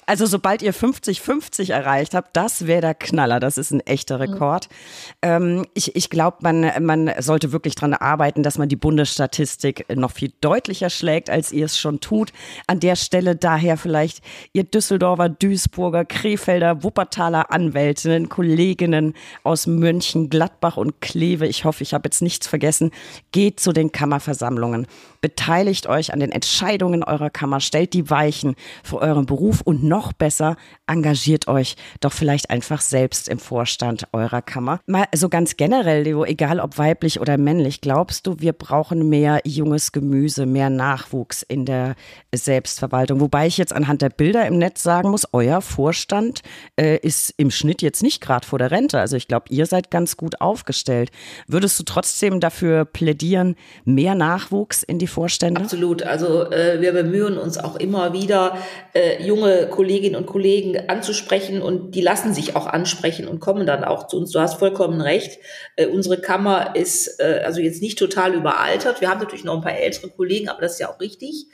Also 0.06 0.24
sobald 0.24 0.62
ihr 0.62 0.72
50-50 0.72 1.70
erreicht 1.72 2.14
habt, 2.14 2.34
das 2.34 2.66
wäre 2.66 2.80
der 2.80 2.94
Knaller. 2.94 3.40
Das 3.40 3.58
ist 3.58 3.72
ein 3.72 3.80
echter 3.80 4.16
mhm. 4.16 4.22
Rekord. 4.22 4.68
Mhm. 4.70 5.28
Ähm, 5.28 5.66
ich 5.74 5.94
ich 5.96 6.10
glaube, 6.10 6.38
man, 6.40 6.70
man 6.84 7.12
sollte 7.18 7.52
wirklich 7.52 7.74
daran 7.74 7.94
arbeiten, 7.94 8.42
dass 8.42 8.56
man 8.56 8.68
die 8.68 8.76
Bundesstatistik 8.76 9.84
noch 9.94 10.12
viel 10.12 10.32
deutlicher 10.40 10.90
schlägt, 10.90 11.28
als 11.28 11.52
ihr 11.52 11.66
es 11.66 11.78
schon 11.78 12.00
tut. 12.00 12.32
An 12.66 12.80
der 12.80 12.96
Stelle 12.96 13.36
daher 13.36 13.76
vielleicht 13.76 14.22
ihr 14.52 14.64
Düsseldorfer, 14.64 15.28
Duisburger, 15.28 16.04
Krefelder, 16.04 16.82
Wuppertaler 16.82 17.52
Anwältinnen, 17.52 18.28
Kolleginnen 18.28 19.14
aus 19.42 19.66
München, 19.66 20.30
Gladbach 20.30 20.76
und 20.76 21.00
Kleve. 21.00 21.46
Ich 21.46 21.64
hoffe, 21.64 21.82
ich 21.82 21.94
habe 21.94 22.06
jetzt 22.06 22.22
nichts 22.22 22.46
vergessen. 22.46 22.90
Geht 23.32 23.60
zu 23.60 23.72
den 23.72 23.92
Kammerversammlungen. 23.92 24.86
Beteiligt 25.20 25.88
euch 25.88 26.12
an 26.12 26.20
den 26.20 26.30
Entscheidungen 26.30 27.02
eurer 27.02 27.30
Kammer. 27.30 27.60
Stellt 27.60 27.92
die 27.92 28.08
Weichen 28.08 28.54
für 28.84 28.98
euren 28.98 29.26
Beruf 29.26 29.60
und 29.62 29.82
noch 29.82 30.12
besser, 30.12 30.56
engagiert 30.86 31.48
euch 31.48 31.76
doch 32.00 32.12
vielleicht 32.12 32.50
einfach 32.50 32.80
selbst 32.80 33.28
im 33.28 33.40
Vorstand 33.40 34.06
eurer 34.12 34.42
Kammer. 34.42 34.80
Mal 34.86 35.06
so 35.14 35.28
ganz 35.28 35.56
generell, 35.56 36.04
Leo, 36.04 36.24
egal 36.24 36.60
ob 36.60 36.78
weiblich 36.78 37.20
oder 37.20 37.36
männlich, 37.36 37.80
glaubst 37.80 38.26
du, 38.26 38.36
wir 38.38 38.52
brauchen 38.52 39.08
mehr 39.08 39.40
junges 39.44 39.90
Gemüse, 39.90 40.46
mehr 40.46 40.70
Nachwuchs 40.70 41.42
in 41.42 41.64
der 41.64 41.96
Selbstverwaltung? 42.32 43.20
Wobei 43.20 43.48
ich 43.48 43.58
jetzt 43.58 43.72
anhand 43.72 44.02
der 44.02 44.10
Bilder 44.10 44.46
im 44.46 44.58
Netz 44.58 44.82
sagen 44.84 45.10
muss, 45.10 45.26
euer 45.32 45.60
Vorstand 45.62 46.42
äh, 46.76 46.98
ist 46.98 47.34
im 47.36 47.50
Schnitt 47.50 47.82
jetzt 47.82 48.02
nicht 48.02 48.20
gerade 48.20 48.46
vor 48.46 48.60
der 48.60 48.70
Rente. 48.70 49.00
Also 49.00 49.16
ich 49.16 49.26
glaube, 49.26 49.46
ihr 49.50 49.66
seid 49.66 49.90
ganz 49.90 50.16
gut 50.16 50.40
aufgestellt. 50.40 51.10
Würdest 51.48 51.78
du 51.80 51.82
trotzdem 51.82 52.38
dafür 52.38 52.84
plädieren, 52.84 53.56
mehr 53.84 54.14
Nachwuchs 54.14 54.84
in 54.84 54.98
die 55.00 55.07
Vorstände? 55.08 55.60
Absolut. 55.60 56.02
Also 56.02 56.50
äh, 56.50 56.80
wir 56.80 56.92
bemühen 56.92 57.38
uns 57.38 57.58
auch 57.58 57.76
immer 57.76 58.12
wieder, 58.12 58.56
äh, 58.94 59.22
junge 59.22 59.68
Kolleginnen 59.68 60.16
und 60.16 60.26
Kollegen 60.26 60.88
anzusprechen 60.88 61.60
und 61.62 61.94
die 61.94 62.00
lassen 62.00 62.34
sich 62.34 62.54
auch 62.54 62.66
ansprechen 62.66 63.26
und 63.26 63.40
kommen 63.40 63.66
dann 63.66 63.84
auch 63.84 64.06
zu 64.06 64.18
uns. 64.18 64.30
Du 64.30 64.40
hast 64.40 64.58
vollkommen 64.58 65.00
recht. 65.00 65.38
Äh, 65.76 65.86
unsere 65.86 66.20
Kammer 66.20 66.76
ist 66.76 67.20
äh, 67.20 67.42
also 67.44 67.60
jetzt 67.60 67.82
nicht 67.82 67.98
total 67.98 68.34
überaltert. 68.34 69.00
Wir 69.00 69.10
haben 69.10 69.20
natürlich 69.20 69.44
noch 69.44 69.56
ein 69.56 69.62
paar 69.62 69.76
ältere 69.76 70.10
Kollegen, 70.10 70.48
aber 70.48 70.60
das 70.60 70.74
ist 70.74 70.80
ja 70.80 70.90
auch 70.90 71.00
richtig. 71.00 71.46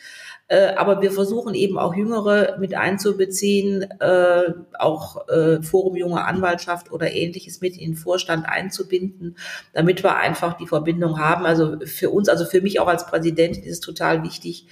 Äh, 0.48 0.74
aber 0.76 1.00
wir 1.00 1.10
versuchen 1.10 1.54
eben 1.54 1.78
auch 1.78 1.94
Jüngere 1.94 2.58
mit 2.58 2.74
einzubeziehen, 2.74 3.82
äh, 4.00 4.52
auch 4.78 5.26
äh, 5.28 5.62
Forum 5.62 5.96
Junge 5.96 6.24
Anwaltschaft 6.24 6.92
oder 6.92 7.12
ähnliches 7.12 7.60
mit 7.62 7.76
in 7.76 7.92
den 7.92 7.96
Vorstand 7.96 8.46
einzubinden, 8.46 9.36
damit 9.72 10.02
wir 10.02 10.16
einfach 10.16 10.54
die 10.58 10.66
Verbindung 10.66 11.18
haben. 11.18 11.46
Also 11.46 11.78
für 11.86 12.10
uns, 12.10 12.28
also 12.28 12.44
für 12.44 12.60
mich 12.60 12.78
auch 12.78 12.88
als 12.88 13.06
Präsidentin 13.06 13.64
ist 13.64 13.72
es 13.72 13.80
total 13.80 14.22
wichtig, 14.22 14.66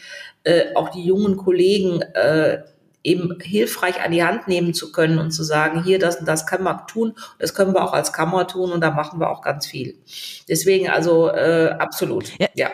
äh, 0.44 0.75
auch 0.75 0.90
die 0.90 1.04
jungen 1.04 1.38
Kollegen 1.38 2.02
äh, 2.02 2.62
eben 3.04 3.38
hilfreich 3.40 4.04
an 4.04 4.12
die 4.12 4.23
Hand 4.23 4.49
nehmen 4.49 4.75
zu 4.75 4.92
können 4.92 5.18
und 5.18 5.32
zu 5.32 5.42
sagen, 5.42 5.82
hier, 5.82 5.99
das 5.99 6.16
und 6.16 6.28
das 6.28 6.46
kann 6.46 6.62
man 6.62 6.87
tun, 6.87 7.14
das 7.38 7.54
können 7.54 7.75
wir 7.75 7.82
auch 7.82 7.92
als 7.92 8.12
Kammer 8.12 8.46
tun 8.46 8.73
und 8.73 8.80
da 8.80 8.90
machen 8.90 9.18
wir 9.20 9.30
auch 9.30 9.42
ganz 9.42 9.66
viel. 9.66 9.96
Deswegen 10.49 10.88
also 10.88 11.28
äh, 11.28 11.75
absolut, 11.78 12.38
ja. 12.38 12.49
ja. 12.54 12.70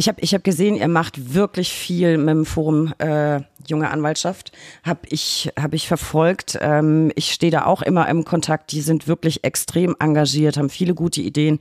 Ich 0.00 0.08
habe 0.08 0.18
ich 0.22 0.32
hab 0.32 0.42
gesehen, 0.42 0.76
ihr 0.76 0.88
macht 0.88 1.34
wirklich 1.34 1.74
viel 1.74 2.16
mit 2.16 2.30
dem 2.30 2.46
Forum 2.46 2.94
äh, 2.96 3.42
Junge 3.66 3.90
Anwaltschaft. 3.90 4.50
Habe 4.82 5.00
ich, 5.10 5.52
hab 5.60 5.74
ich 5.74 5.88
verfolgt. 5.88 6.56
Ähm, 6.62 7.12
ich 7.16 7.32
stehe 7.32 7.52
da 7.52 7.66
auch 7.66 7.82
immer 7.82 8.08
im 8.08 8.24
Kontakt. 8.24 8.72
Die 8.72 8.80
sind 8.80 9.08
wirklich 9.08 9.44
extrem 9.44 9.94
engagiert, 9.98 10.56
haben 10.56 10.70
viele 10.70 10.94
gute 10.94 11.20
Ideen. 11.20 11.58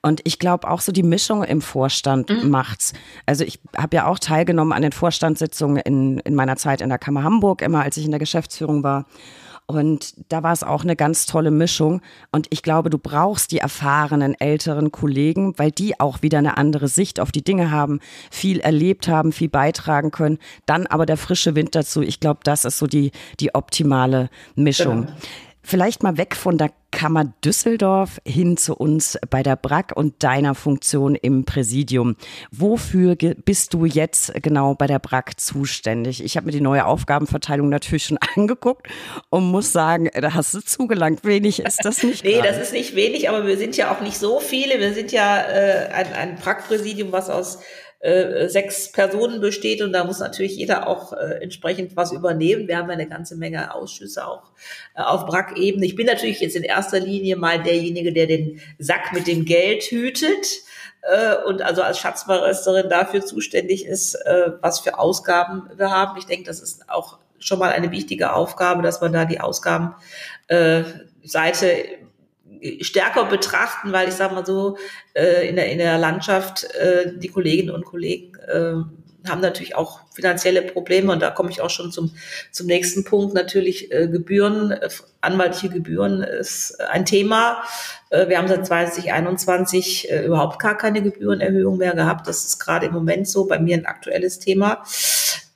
Und 0.00 0.22
ich 0.24 0.38
glaube 0.38 0.70
auch 0.70 0.80
so 0.80 0.92
die 0.92 1.02
Mischung 1.02 1.44
im 1.44 1.60
Vorstand 1.60 2.30
mhm. 2.30 2.48
macht's. 2.48 2.94
Also 3.26 3.44
ich 3.44 3.60
habe 3.76 3.96
ja 3.96 4.06
auch 4.06 4.18
teilgenommen 4.18 4.72
an 4.72 4.80
den 4.80 4.92
Vorstandssitzungen 4.92 5.76
in, 5.76 6.20
in 6.20 6.34
meiner 6.34 6.56
Zeit 6.56 6.80
in 6.80 6.88
der 6.88 6.96
Kammer 6.96 7.22
Hamburg, 7.22 7.60
immer 7.60 7.82
als 7.82 7.98
ich 7.98 8.06
in 8.06 8.12
der 8.12 8.20
Geschäftsführung 8.20 8.82
war. 8.82 9.04
Und 9.66 10.14
da 10.28 10.42
war 10.42 10.52
es 10.52 10.62
auch 10.62 10.82
eine 10.82 10.94
ganz 10.94 11.24
tolle 11.24 11.50
Mischung. 11.50 12.02
Und 12.32 12.48
ich 12.50 12.62
glaube, 12.62 12.90
du 12.90 12.98
brauchst 12.98 13.50
die 13.50 13.58
erfahrenen 13.58 14.34
älteren 14.38 14.92
Kollegen, 14.92 15.54
weil 15.56 15.70
die 15.70 15.98
auch 15.98 16.20
wieder 16.20 16.38
eine 16.38 16.58
andere 16.58 16.86
Sicht 16.88 17.18
auf 17.18 17.32
die 17.32 17.42
Dinge 17.42 17.70
haben, 17.70 18.00
viel 18.30 18.60
erlebt 18.60 19.08
haben, 19.08 19.32
viel 19.32 19.48
beitragen 19.48 20.10
können. 20.10 20.38
Dann 20.66 20.86
aber 20.86 21.06
der 21.06 21.16
frische 21.16 21.54
Wind 21.54 21.74
dazu. 21.74 22.02
Ich 22.02 22.20
glaube, 22.20 22.40
das 22.44 22.66
ist 22.66 22.78
so 22.78 22.86
die, 22.86 23.10
die 23.40 23.54
optimale 23.54 24.28
Mischung. 24.54 25.06
Genau. 25.06 25.18
Vielleicht 25.66 26.02
mal 26.02 26.18
weg 26.18 26.36
von 26.36 26.58
der 26.58 26.70
Kammer 26.90 27.32
Düsseldorf 27.42 28.20
hin 28.24 28.56
zu 28.56 28.76
uns 28.76 29.18
bei 29.30 29.42
der 29.42 29.56
BRAC 29.56 29.92
und 29.96 30.22
deiner 30.22 30.54
Funktion 30.54 31.14
im 31.14 31.44
Präsidium. 31.44 32.16
Wofür 32.52 33.16
bist 33.16 33.72
du 33.72 33.86
jetzt 33.86 34.32
genau 34.42 34.74
bei 34.74 34.86
der 34.86 34.98
BRAC 34.98 35.40
zuständig? 35.40 36.22
Ich 36.22 36.36
habe 36.36 36.46
mir 36.46 36.52
die 36.52 36.60
neue 36.60 36.84
Aufgabenverteilung 36.84 37.70
natürlich 37.70 38.04
schon 38.04 38.18
angeguckt 38.36 38.86
und 39.30 39.50
muss 39.50 39.72
sagen, 39.72 40.10
da 40.14 40.34
hast 40.34 40.52
du 40.52 40.60
zugelangt. 40.60 41.24
Wenig 41.24 41.60
ist 41.60 41.82
das 41.82 42.02
nicht. 42.02 42.24
nee, 42.24 42.42
das 42.42 42.58
ist 42.58 42.72
nicht 42.74 42.94
wenig, 42.94 43.30
aber 43.30 43.46
wir 43.46 43.56
sind 43.56 43.76
ja 43.76 43.90
auch 43.90 44.02
nicht 44.02 44.18
so 44.18 44.38
viele. 44.38 44.78
Wir 44.78 44.92
sind 44.92 45.12
ja 45.12 45.40
äh, 45.40 45.88
ein, 45.92 46.12
ein 46.12 46.36
BRAC-Präsidium, 46.36 47.10
was 47.10 47.30
aus 47.30 47.58
äh, 48.04 48.50
sechs 48.50 48.92
Personen 48.92 49.40
besteht 49.40 49.80
und 49.80 49.94
da 49.94 50.04
muss 50.04 50.18
natürlich 50.18 50.56
jeder 50.56 50.86
auch 50.86 51.14
äh, 51.14 51.42
entsprechend 51.42 51.96
was 51.96 52.12
übernehmen. 52.12 52.68
Wir 52.68 52.76
haben 52.76 52.90
eine 52.90 53.08
ganze 53.08 53.34
Menge 53.34 53.74
Ausschüsse 53.74 54.26
auch 54.26 54.50
äh, 54.94 55.00
auf 55.00 55.24
BRAC-Ebene. 55.24 55.86
Ich 55.86 55.96
bin 55.96 56.06
natürlich 56.06 56.40
jetzt 56.40 56.54
in 56.54 56.64
erster 56.64 57.00
Linie 57.00 57.36
mal 57.36 57.62
derjenige, 57.62 58.12
der 58.12 58.26
den 58.26 58.60
Sack 58.78 59.14
mit 59.14 59.26
dem 59.26 59.46
Geld 59.46 59.84
hütet 59.84 60.60
äh, 61.00 61.36
und 61.46 61.62
also 61.62 61.80
als 61.80 61.98
Schatzmeisterin 61.98 62.90
dafür 62.90 63.24
zuständig 63.24 63.86
ist, 63.86 64.16
äh, 64.16 64.52
was 64.60 64.80
für 64.80 64.98
Ausgaben 64.98 65.70
wir 65.74 65.90
haben. 65.90 66.18
Ich 66.18 66.26
denke, 66.26 66.44
das 66.44 66.60
ist 66.60 66.90
auch 66.90 67.16
schon 67.38 67.58
mal 67.58 67.72
eine 67.72 67.90
wichtige 67.90 68.34
Aufgabe, 68.34 68.82
dass 68.82 69.00
wir 69.00 69.08
da 69.08 69.24
die 69.24 69.40
Ausgabenseite 69.40 69.96
äh, 70.48 71.98
stärker 72.80 73.26
betrachten, 73.26 73.92
weil 73.92 74.08
ich 74.08 74.14
sage 74.14 74.34
mal 74.34 74.46
so, 74.46 74.76
äh, 75.14 75.48
in, 75.48 75.56
der, 75.56 75.70
in 75.70 75.78
der 75.78 75.98
Landschaft, 75.98 76.64
äh, 76.74 77.12
die 77.16 77.28
Kolleginnen 77.28 77.74
und 77.74 77.84
Kollegen 77.84 78.34
äh, 78.46 79.28
haben 79.28 79.40
natürlich 79.40 79.74
auch 79.74 80.00
finanzielle 80.14 80.62
Probleme 80.62 81.10
und 81.10 81.20
da 81.22 81.30
komme 81.30 81.50
ich 81.50 81.60
auch 81.60 81.70
schon 81.70 81.90
zum, 81.90 82.14
zum 82.50 82.66
nächsten 82.66 83.04
Punkt. 83.04 83.34
Natürlich 83.34 83.90
äh, 83.92 84.06
Gebühren, 84.06 84.70
äh, 84.70 84.88
anwaltliche 85.20 85.70
Gebühren 85.70 86.22
ist 86.22 86.80
ein 86.80 87.06
Thema. 87.06 87.62
Äh, 88.10 88.28
wir 88.28 88.38
haben 88.38 88.48
seit 88.48 88.66
2021 88.66 90.10
äh, 90.10 90.24
überhaupt 90.26 90.58
gar 90.58 90.76
keine 90.76 91.02
Gebührenerhöhung 91.02 91.78
mehr 91.78 91.94
gehabt. 91.94 92.28
Das 92.28 92.44
ist 92.44 92.58
gerade 92.58 92.86
im 92.86 92.92
Moment 92.92 93.26
so 93.26 93.46
bei 93.46 93.58
mir 93.58 93.76
ein 93.76 93.86
aktuelles 93.86 94.38
Thema. 94.38 94.84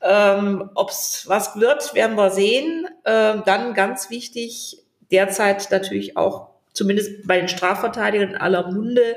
Ähm, 0.00 0.70
Ob 0.74 0.90
es 0.90 1.24
was 1.26 1.56
wird, 1.56 1.94
werden 1.94 2.16
wir 2.16 2.30
sehen. 2.30 2.86
Ähm, 3.04 3.42
dann 3.44 3.74
ganz 3.74 4.10
wichtig, 4.10 4.78
derzeit 5.10 5.70
natürlich 5.70 6.16
auch 6.16 6.57
zumindest 6.72 7.26
bei 7.26 7.38
den 7.38 7.48
Strafverteidigern 7.48 8.30
in 8.30 8.36
aller 8.36 8.70
Munde 8.70 9.16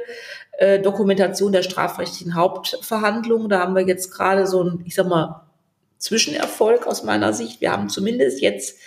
äh, 0.58 0.80
Dokumentation 0.80 1.52
der 1.52 1.64
strafrechtlichen 1.64 2.36
Hauptverhandlungen. 2.36 3.50
Da 3.50 3.60
haben 3.60 3.76
wir 3.76 3.86
jetzt 3.88 4.12
gerade 4.12 4.48
so 4.48 4.64
ein, 4.64 4.84
ich 4.86 4.96
sag 4.96 5.08
mal, 5.08 5.42
Zwischenerfolg 5.98 6.88
aus 6.88 7.04
meiner 7.04 7.34
Sicht. 7.34 7.62
Wir 7.62 7.72
haben 7.72 7.90
zumindest 7.90 8.42
jetzt 8.42 8.80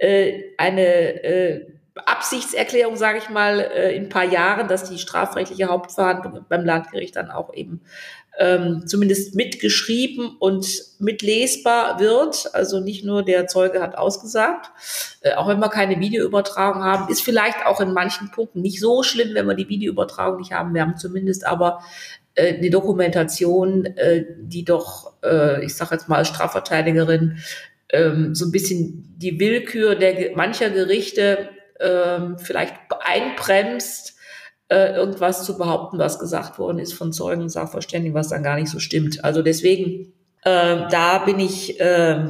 äh, 0.00 0.44
eine 0.56 1.22
äh, 1.24 1.66
Absichtserklärung, 1.94 2.96
sage 2.96 3.18
ich 3.18 3.28
mal, 3.28 3.60
äh, 3.60 3.94
in 3.94 4.04
ein 4.04 4.08
paar 4.08 4.24
Jahren, 4.24 4.68
dass 4.68 4.88
die 4.88 4.98
strafrechtliche 4.98 5.66
Hauptverhandlung 5.66 6.44
beim 6.48 6.64
Landgericht 6.64 7.16
dann 7.16 7.30
auch 7.30 7.52
eben 7.54 7.82
ähm, 8.38 8.86
zumindest 8.86 9.34
mitgeschrieben 9.34 10.36
und 10.38 10.66
mitlesbar 10.98 12.00
wird. 12.00 12.54
Also 12.54 12.80
nicht 12.80 13.04
nur 13.04 13.24
der 13.24 13.46
Zeuge 13.46 13.82
hat 13.82 13.96
ausgesagt, 13.96 14.70
äh, 15.20 15.34
auch 15.34 15.48
wenn 15.48 15.58
wir 15.58 15.68
keine 15.68 16.00
Videoübertragung 16.00 16.82
haben, 16.82 17.10
ist 17.10 17.22
vielleicht 17.22 17.66
auch 17.66 17.80
in 17.80 17.92
manchen 17.92 18.30
Punkten 18.30 18.62
nicht 18.62 18.80
so 18.80 19.02
schlimm, 19.02 19.34
wenn 19.34 19.46
wir 19.46 19.54
die 19.54 19.68
Videoübertragung 19.68 20.38
nicht 20.38 20.52
haben. 20.52 20.74
Wir 20.74 20.82
haben 20.82 20.96
zumindest 20.96 21.46
aber 21.46 21.82
äh, 22.34 22.54
eine 22.54 22.70
Dokumentation, 22.70 23.84
äh, 23.84 24.24
die 24.38 24.64
doch, 24.64 25.12
äh, 25.22 25.64
ich 25.64 25.74
sage 25.74 25.94
jetzt 25.94 26.08
mal 26.08 26.16
als 26.16 26.28
Strafverteidigerin, 26.28 27.38
ähm, 27.92 28.34
so 28.34 28.46
ein 28.46 28.52
bisschen 28.52 29.14
die 29.18 29.40
Willkür 29.40 29.96
der 29.96 30.36
mancher 30.36 30.70
Gerichte 30.70 31.50
ähm, 31.80 32.38
vielleicht 32.38 32.74
einbremst 33.00 34.16
äh, 34.70 34.94
irgendwas 34.94 35.44
zu 35.44 35.58
behaupten, 35.58 35.98
was 35.98 36.18
gesagt 36.18 36.58
worden 36.58 36.78
ist 36.78 36.94
von 36.94 37.12
Zeugen 37.12 37.42
und 37.42 37.48
Sachverständigen, 37.48 38.14
was 38.14 38.28
dann 38.28 38.42
gar 38.42 38.56
nicht 38.56 38.70
so 38.70 38.78
stimmt. 38.78 39.24
Also 39.24 39.42
deswegen, 39.42 40.12
äh, 40.42 40.88
da 40.90 41.18
bin 41.18 41.40
ich 41.40 41.80
äh, 41.80 42.24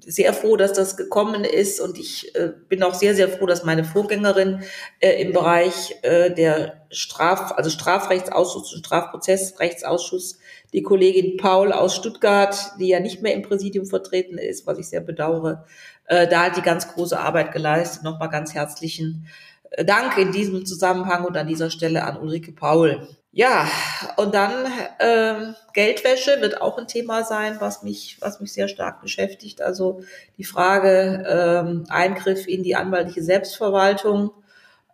sehr 0.00 0.32
froh, 0.32 0.56
dass 0.56 0.72
das 0.72 0.96
gekommen 0.96 1.44
ist 1.44 1.80
und 1.80 1.98
ich 1.98 2.34
äh, 2.34 2.50
bin 2.68 2.82
auch 2.82 2.94
sehr, 2.94 3.14
sehr 3.14 3.28
froh, 3.28 3.46
dass 3.46 3.64
meine 3.64 3.84
Vorgängerin 3.84 4.62
äh, 5.00 5.22
im 5.22 5.32
Bereich 5.32 5.94
äh, 6.02 6.34
der 6.34 6.86
Straf, 6.90 7.52
also 7.52 7.70
Strafrechtsausschuss 7.70 8.74
und 8.74 8.84
Strafprozessrechtsausschuss, 8.84 10.38
die 10.72 10.82
Kollegin 10.82 11.36
Paul 11.36 11.72
aus 11.72 11.94
Stuttgart, 11.94 12.56
die 12.80 12.88
ja 12.88 13.00
nicht 13.00 13.22
mehr 13.22 13.34
im 13.34 13.42
Präsidium 13.42 13.86
vertreten 13.86 14.38
ist, 14.38 14.66
was 14.66 14.78
ich 14.78 14.88
sehr 14.88 15.02
bedauere, 15.02 15.66
äh, 16.06 16.26
da 16.26 16.46
hat 16.46 16.56
die 16.56 16.62
ganz 16.62 16.88
große 16.88 17.18
Arbeit 17.18 17.52
geleistet. 17.52 18.02
Nochmal 18.02 18.30
ganz 18.30 18.54
herzlichen 18.54 19.26
Dank 19.84 20.16
in 20.18 20.32
diesem 20.32 20.66
Zusammenhang 20.66 21.24
und 21.24 21.36
an 21.36 21.46
dieser 21.46 21.70
Stelle 21.70 22.04
an 22.04 22.18
Ulrike 22.18 22.52
Paul. 22.52 23.08
Ja, 23.30 23.68
und 24.16 24.34
dann 24.34 24.66
äh, 24.98 25.52
Geldwäsche 25.74 26.40
wird 26.40 26.60
auch 26.60 26.78
ein 26.78 26.88
Thema 26.88 27.24
sein, 27.24 27.56
was 27.60 27.82
mich, 27.82 28.16
was 28.20 28.40
mich 28.40 28.52
sehr 28.52 28.68
stark 28.68 29.00
beschäftigt. 29.00 29.60
Also 29.60 30.00
die 30.38 30.44
Frage 30.44 31.84
äh, 31.88 31.92
Eingriff 31.92 32.48
in 32.48 32.62
die 32.62 32.74
anwaltliche 32.74 33.22
Selbstverwaltung, 33.22 34.30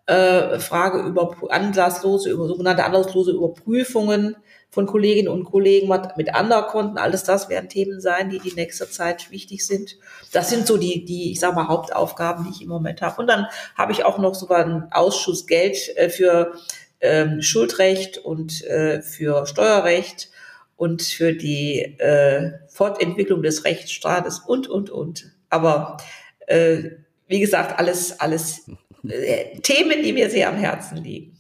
äh, 0.06 0.58
Frage 0.58 1.00
über 1.00 1.34
anlasslose, 1.48 2.30
über 2.30 2.46
sogenannte 2.46 2.84
anlasslose 2.84 3.30
Überprüfungen 3.30 4.36
von 4.74 4.86
Kolleginnen 4.86 5.28
und 5.28 5.44
Kollegen 5.44 5.88
mit 6.16 6.36
Underkonten. 6.36 6.98
Alles 6.98 7.22
das 7.22 7.48
werden 7.48 7.68
Themen 7.68 8.00
sein, 8.00 8.28
die 8.28 8.40
die 8.40 8.54
nächste 8.54 8.90
Zeit 8.90 9.30
wichtig 9.30 9.64
sind. 9.64 9.96
Das 10.32 10.50
sind 10.50 10.66
so 10.66 10.76
die, 10.76 11.04
die 11.04 11.30
ich 11.30 11.38
sage 11.38 11.54
mal, 11.54 11.68
Hauptaufgaben, 11.68 12.44
die 12.44 12.50
ich 12.50 12.62
im 12.62 12.68
Moment 12.68 13.00
habe. 13.00 13.20
Und 13.20 13.28
dann 13.28 13.46
habe 13.76 13.92
ich 13.92 14.04
auch 14.04 14.18
noch 14.18 14.34
sogar 14.34 14.64
einen 14.64 14.88
Ausschuss 14.90 15.46
Geld 15.46 15.96
äh, 15.96 16.10
für 16.10 16.54
ähm, 17.00 17.40
Schuldrecht 17.40 18.18
und 18.18 18.64
äh, 18.64 19.00
für 19.00 19.46
Steuerrecht 19.46 20.30
und 20.76 21.02
für 21.02 21.32
die 21.34 21.78
äh, 22.00 22.54
Fortentwicklung 22.68 23.42
des 23.42 23.64
Rechtsstaates 23.64 24.40
und, 24.40 24.66
und, 24.66 24.90
und. 24.90 25.30
Aber 25.50 25.98
äh, 26.48 26.90
wie 27.28 27.38
gesagt, 27.38 27.78
alles, 27.78 28.18
alles 28.18 28.68
äh, 29.08 29.56
Themen, 29.60 30.02
die 30.02 30.12
mir 30.12 30.30
sehr 30.30 30.48
am 30.48 30.56
Herzen 30.56 30.96
liegen. 30.96 31.33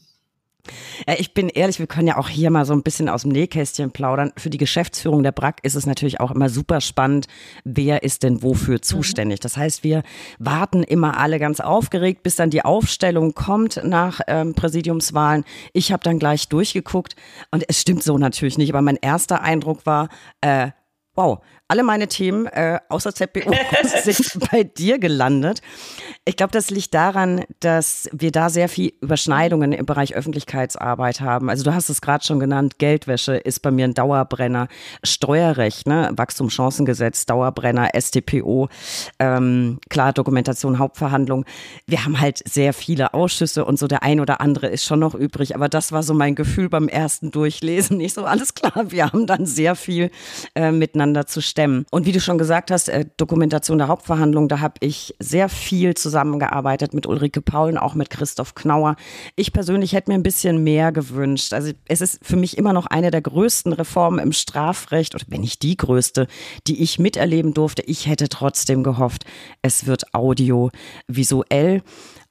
Ja, 1.06 1.14
ich 1.18 1.34
bin 1.34 1.48
ehrlich, 1.48 1.78
wir 1.78 1.86
können 1.86 2.08
ja 2.08 2.16
auch 2.16 2.28
hier 2.28 2.50
mal 2.50 2.64
so 2.64 2.72
ein 2.72 2.82
bisschen 2.82 3.08
aus 3.08 3.22
dem 3.22 3.32
Nähkästchen 3.32 3.90
plaudern. 3.90 4.32
Für 4.36 4.50
die 4.50 4.58
Geschäftsführung 4.58 5.22
der 5.22 5.32
BRAC 5.32 5.58
ist 5.62 5.74
es 5.74 5.86
natürlich 5.86 6.20
auch 6.20 6.30
immer 6.30 6.48
super 6.48 6.80
spannend, 6.80 7.26
wer 7.64 8.02
ist 8.02 8.22
denn 8.22 8.42
wofür 8.42 8.80
zuständig. 8.80 9.40
Das 9.40 9.56
heißt, 9.56 9.84
wir 9.84 10.02
warten 10.38 10.82
immer 10.82 11.18
alle 11.18 11.38
ganz 11.38 11.60
aufgeregt, 11.60 12.22
bis 12.22 12.36
dann 12.36 12.50
die 12.50 12.64
Aufstellung 12.64 13.34
kommt 13.34 13.80
nach 13.84 14.20
ähm, 14.26 14.54
Präsidiumswahlen. 14.54 15.44
Ich 15.72 15.92
habe 15.92 16.02
dann 16.02 16.18
gleich 16.18 16.48
durchgeguckt 16.48 17.14
und 17.50 17.64
es 17.68 17.80
stimmt 17.80 18.02
so 18.02 18.16
natürlich 18.16 18.56
nicht, 18.56 18.70
aber 18.70 18.82
mein 18.82 18.96
erster 18.96 19.42
Eindruck 19.42 19.84
war, 19.84 20.08
äh, 20.40 20.70
wow, 21.14 21.40
alle 21.68 21.82
meine 21.82 22.08
Themen 22.08 22.46
äh, 22.46 22.78
außer 22.88 23.14
ZBO 23.14 23.52
sind 24.02 24.50
bei 24.50 24.64
dir 24.64 24.98
gelandet. 24.98 25.62
Ich 26.26 26.36
glaube, 26.36 26.52
das 26.52 26.70
liegt 26.70 26.94
daran, 26.94 27.44
dass 27.60 28.08
wir 28.12 28.32
da 28.32 28.50
sehr 28.50 28.68
viel 28.68 28.92
Überschneidungen 29.00 29.72
im 29.72 29.86
Bereich 29.86 30.14
Öffentlichkeitsarbeit 30.14 31.20
haben. 31.20 31.48
Also 31.48 31.64
du 31.64 31.74
hast 31.74 31.88
es 31.88 32.00
gerade 32.00 32.24
schon 32.24 32.38
genannt, 32.38 32.78
Geldwäsche 32.78 33.36
ist 33.36 33.60
bei 33.60 33.70
mir 33.70 33.84
ein 33.86 33.94
Dauerbrenner, 33.94 34.68
Steuerrecht, 35.02 35.86
ne? 35.86 36.10
Wachstumschancengesetz, 36.14 37.26
Dauerbrenner, 37.26 37.90
STPO, 37.98 38.68
ähm, 39.18 39.78
klar, 39.88 40.12
Dokumentation, 40.12 40.78
Hauptverhandlung. 40.78 41.44
Wir 41.86 42.04
haben 42.04 42.20
halt 42.20 42.40
sehr 42.46 42.74
viele 42.74 43.14
Ausschüsse 43.14 43.64
und 43.64 43.78
so 43.78 43.86
der 43.86 44.02
ein 44.02 44.20
oder 44.20 44.40
andere 44.40 44.68
ist 44.68 44.84
schon 44.84 45.00
noch 45.00 45.14
übrig. 45.14 45.54
Aber 45.54 45.68
das 45.68 45.92
war 45.92 46.02
so 46.02 46.12
mein 46.12 46.34
Gefühl 46.34 46.68
beim 46.68 46.88
ersten 46.88 47.30
Durchlesen. 47.30 47.96
Nicht 47.98 48.14
so, 48.14 48.24
alles 48.24 48.54
klar, 48.54 48.90
wir 48.90 49.06
haben 49.06 49.26
dann 49.26 49.46
sehr 49.46 49.74
viel 49.76 50.10
äh, 50.54 50.70
miteinander 50.70 51.26
zu 51.26 51.40
stemmen. 51.54 51.86
Und 51.92 52.04
wie 52.04 52.10
du 52.10 52.20
schon 52.20 52.36
gesagt 52.36 52.72
hast, 52.72 52.88
äh, 52.88 53.04
Dokumentation 53.16 53.78
der 53.78 53.86
Hauptverhandlung, 53.86 54.48
da 54.48 54.58
habe 54.58 54.74
ich 54.80 55.14
sehr 55.20 55.48
viel 55.48 55.94
zusammengearbeitet 55.94 56.94
mit 56.94 57.06
Ulrike 57.06 57.42
Paul 57.42 57.78
auch 57.78 57.94
mit 57.94 58.10
Christoph 58.10 58.56
Knauer. 58.56 58.96
Ich 59.36 59.52
persönlich 59.52 59.92
hätte 59.92 60.10
mir 60.10 60.16
ein 60.16 60.24
bisschen 60.24 60.64
mehr 60.64 60.90
gewünscht. 60.90 61.52
Also 61.52 61.70
es 61.86 62.00
ist 62.00 62.18
für 62.24 62.36
mich 62.36 62.58
immer 62.58 62.72
noch 62.72 62.86
eine 62.86 63.12
der 63.12 63.22
größten 63.22 63.72
Reformen 63.72 64.18
im 64.18 64.32
Strafrecht, 64.32 65.14
oder 65.14 65.24
wenn 65.28 65.42
nicht 65.42 65.62
die 65.62 65.76
größte, 65.76 66.26
die 66.66 66.82
ich 66.82 66.98
miterleben 66.98 67.54
durfte. 67.54 67.82
Ich 67.82 68.08
hätte 68.08 68.28
trotzdem 68.28 68.82
gehofft, 68.82 69.24
es 69.62 69.86
wird 69.86 70.12
audiovisuell. 70.12 71.82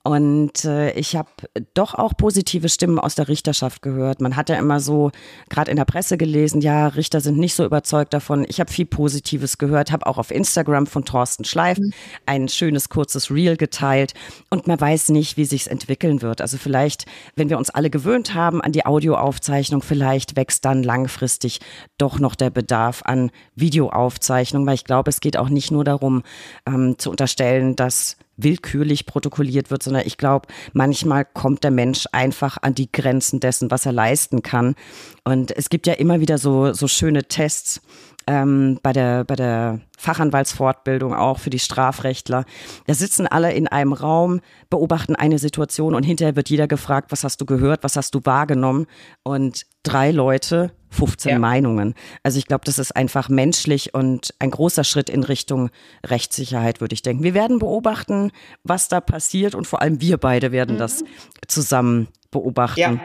Und 0.06 0.66
äh, 0.66 0.92
ich 0.92 1.16
habe 1.16 1.30
doch 1.74 1.96
auch 1.96 2.18
positive 2.18 2.68
Stimmen 2.68 3.00
aus 3.00 3.16
der 3.16 3.30
Richterschaft 3.30 3.82
gehört. 3.82 4.20
Man 4.20 4.36
hat 4.36 4.50
ja 4.50 4.58
immer 4.58 4.82
so, 4.82 5.12
gerade 5.48 5.72
in 5.72 5.78
der 5.78 5.86
Presse 5.86 6.18
gelesen, 6.18 6.60
ja, 6.60 6.88
Richter 6.88 7.22
sind 7.22 7.38
nicht 7.38 7.56
so 7.56 7.64
überzeugt 7.64 8.14
davon. 8.14 8.46
Ich 8.50 8.60
habe 8.60 8.70
viel 8.70 8.86
Positives 8.86 9.58
gehört, 9.58 9.94
habe 9.94 10.06
auch 10.06 10.18
auf 10.18 10.30
Instagram 10.30 10.88
von 10.88 11.06
Thorsten 11.06 11.46
Schleif 11.46 11.78
mhm. 11.78 11.94
ein 12.26 12.50
schönes, 12.50 12.90
kurzes 12.90 13.32
Reel 13.32 13.56
geteilt. 13.56 14.14
Und 14.50 14.68
man 14.68 14.80
weiß 14.80 15.08
nicht, 15.08 15.38
wie 15.38 15.46
sich's 15.46 15.68
entwickeln 15.68 16.22
wird. 16.22 16.42
Also 16.42 16.58
vielleicht, 16.58 17.06
wenn 17.38 17.50
wir 17.50 17.58
uns 17.58 17.70
alle 17.70 17.90
gewöhnt 17.90 18.34
haben 18.34 18.62
an 18.62 18.74
die 18.74 18.86
Audioaufzeichnung, 18.86 19.82
vielleicht 19.82 20.36
wächst 20.36 20.66
dann 20.66 20.84
langfristig 20.84 21.62
doch 21.98 22.20
noch 22.20 22.36
der 22.36 22.50
Bedarf 22.50 23.04
an 23.06 23.32
Videoaufzeichnung, 23.56 24.66
weil 24.68 24.76
ich 24.76 24.84
glaube, 24.84 25.10
es 25.10 25.22
geht 25.22 25.38
auch 25.38 25.48
nicht 25.48 25.72
nur 25.72 25.86
darum, 25.86 26.24
ähm, 26.68 26.98
zu 26.98 27.10
unterstellen, 27.10 27.78
dass 27.78 28.18
willkürlich 28.38 29.06
protokolliert 29.06 29.72
wird, 29.72 29.84
sondern 29.84 30.04
ich 30.06 30.18
glaube, 30.18 30.48
manchmal 30.74 31.26
kommt 31.26 31.64
der 31.64 31.72
Mensch 31.72 32.06
einfach 32.12 32.58
an 32.62 32.74
die 32.74 32.92
Grenzen 32.92 33.40
dessen, 33.40 33.72
was 33.72 33.86
er 33.86 33.92
leisten 33.92 34.42
kann. 34.42 34.76
Und 35.24 35.56
es 35.56 35.70
gibt 35.70 35.88
ja 35.88 35.94
immer 35.94 36.20
wieder 36.20 36.38
so, 36.38 36.74
so 36.74 36.88
schöne 36.88 37.24
Tests, 37.24 37.82
ähm, 38.28 38.80
bei 38.84 38.94
der, 38.94 39.24
bei 39.24 39.36
der 39.36 39.80
Fachanwaltsfortbildung 39.98 41.14
auch 41.14 41.40
für 41.40 41.50
die 41.50 41.60
Strafrechtler. 41.60 42.46
Da 42.88 42.94
sitzen 42.94 43.28
alle 43.28 43.54
in 43.54 43.68
einem 43.68 43.94
Raum, 43.94 44.42
beobachten 44.70 45.16
eine 45.16 45.40
Situation 45.40 45.96
und 45.96 46.04
hinterher 46.04 46.36
wird 46.36 46.50
jeder 46.50 46.68
gefragt, 46.68 47.12
was 47.12 47.24
hast 47.24 47.40
du 47.42 47.46
gehört, 47.46 47.84
was 47.84 47.96
hast 47.96 48.14
du 48.16 48.22
wahrgenommen? 48.24 48.88
Und 49.24 49.66
drei 49.84 50.12
Leute, 50.12 50.72
15 50.90 51.32
ja. 51.32 51.40
Meinungen. 51.40 51.96
Also 52.22 52.38
ich 52.38 52.46
glaube, 52.46 52.66
das 52.66 52.80
ist 52.80 52.96
einfach 52.96 53.30
menschlich 53.30 53.94
und 53.94 54.34
ein 54.40 54.52
großer 54.52 54.84
Schritt 54.84 55.10
in 55.10 55.24
Richtung 55.24 55.70
Rechtssicherheit, 56.06 56.82
würde 56.82 56.94
ich 56.94 57.02
denken. 57.02 57.24
Wir 57.24 57.34
werden 57.34 57.60
beobachten, 57.60 58.32
was 58.64 58.90
da 58.90 59.02
passiert 59.02 59.56
und 59.56 59.68
vor 59.68 59.82
allem 59.82 60.02
wir 60.02 60.18
beide 60.18 60.52
werden 60.52 60.76
mhm. 60.76 60.80
das 60.80 61.04
zusammen 61.48 62.08
beobachten. 62.32 62.80
Ja. 62.80 63.00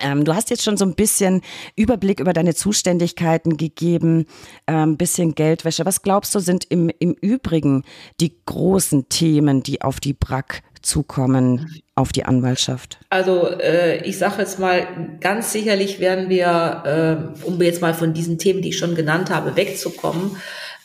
Ähm, 0.00 0.24
du 0.24 0.34
hast 0.34 0.50
jetzt 0.50 0.62
schon 0.62 0.76
so 0.76 0.84
ein 0.84 0.94
bisschen 0.94 1.42
Überblick 1.76 2.20
über 2.20 2.32
deine 2.32 2.54
Zuständigkeiten 2.54 3.56
gegeben, 3.56 4.26
ein 4.66 4.90
ähm, 4.90 4.96
bisschen 4.96 5.34
Geldwäsche. 5.34 5.86
Was 5.86 6.02
glaubst 6.02 6.34
du, 6.34 6.40
sind 6.40 6.64
im, 6.70 6.90
im 6.98 7.14
Übrigen 7.14 7.84
die 8.20 8.34
großen 8.46 9.08
Themen, 9.08 9.62
die 9.62 9.82
auf 9.82 10.00
die 10.00 10.12
BRAC 10.12 10.62
zukommen, 10.82 11.82
auf 11.94 12.12
die 12.12 12.24
Anwaltschaft? 12.24 12.98
Also 13.10 13.48
äh, 13.48 14.02
ich 14.04 14.18
sage 14.18 14.36
jetzt 14.38 14.58
mal, 14.58 15.16
ganz 15.20 15.52
sicherlich 15.52 16.00
werden 16.00 16.28
wir, 16.28 17.32
äh, 17.44 17.46
um 17.46 17.60
jetzt 17.60 17.82
mal 17.82 17.94
von 17.94 18.14
diesen 18.14 18.38
Themen, 18.38 18.62
die 18.62 18.70
ich 18.70 18.78
schon 18.78 18.94
genannt 18.94 19.30
habe, 19.30 19.56
wegzukommen, 19.56 20.36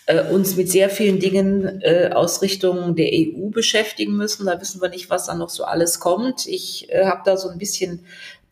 äh, 0.08 0.24
uns 0.30 0.56
mit 0.56 0.70
sehr 0.70 0.90
vielen 0.90 1.20
Dingen 1.20 1.82
äh, 1.82 2.12
aus 2.14 2.42
Richtung 2.42 2.96
der 2.96 3.10
EU 3.12 3.50
beschäftigen 3.50 4.16
müssen. 4.16 4.46
Da 4.46 4.60
wissen 4.62 4.82
wir 4.82 4.90
nicht, 4.90 5.10
was 5.10 5.26
da 5.26 5.36
noch 5.36 5.50
so 5.50 5.64
alles 5.64 6.00
kommt. 6.00 6.46
Ich 6.46 6.92
äh, 6.92 7.06
habe 7.06 7.22
da 7.26 7.38
so 7.38 7.50
ein 7.50 7.58
bisschen 7.58 8.06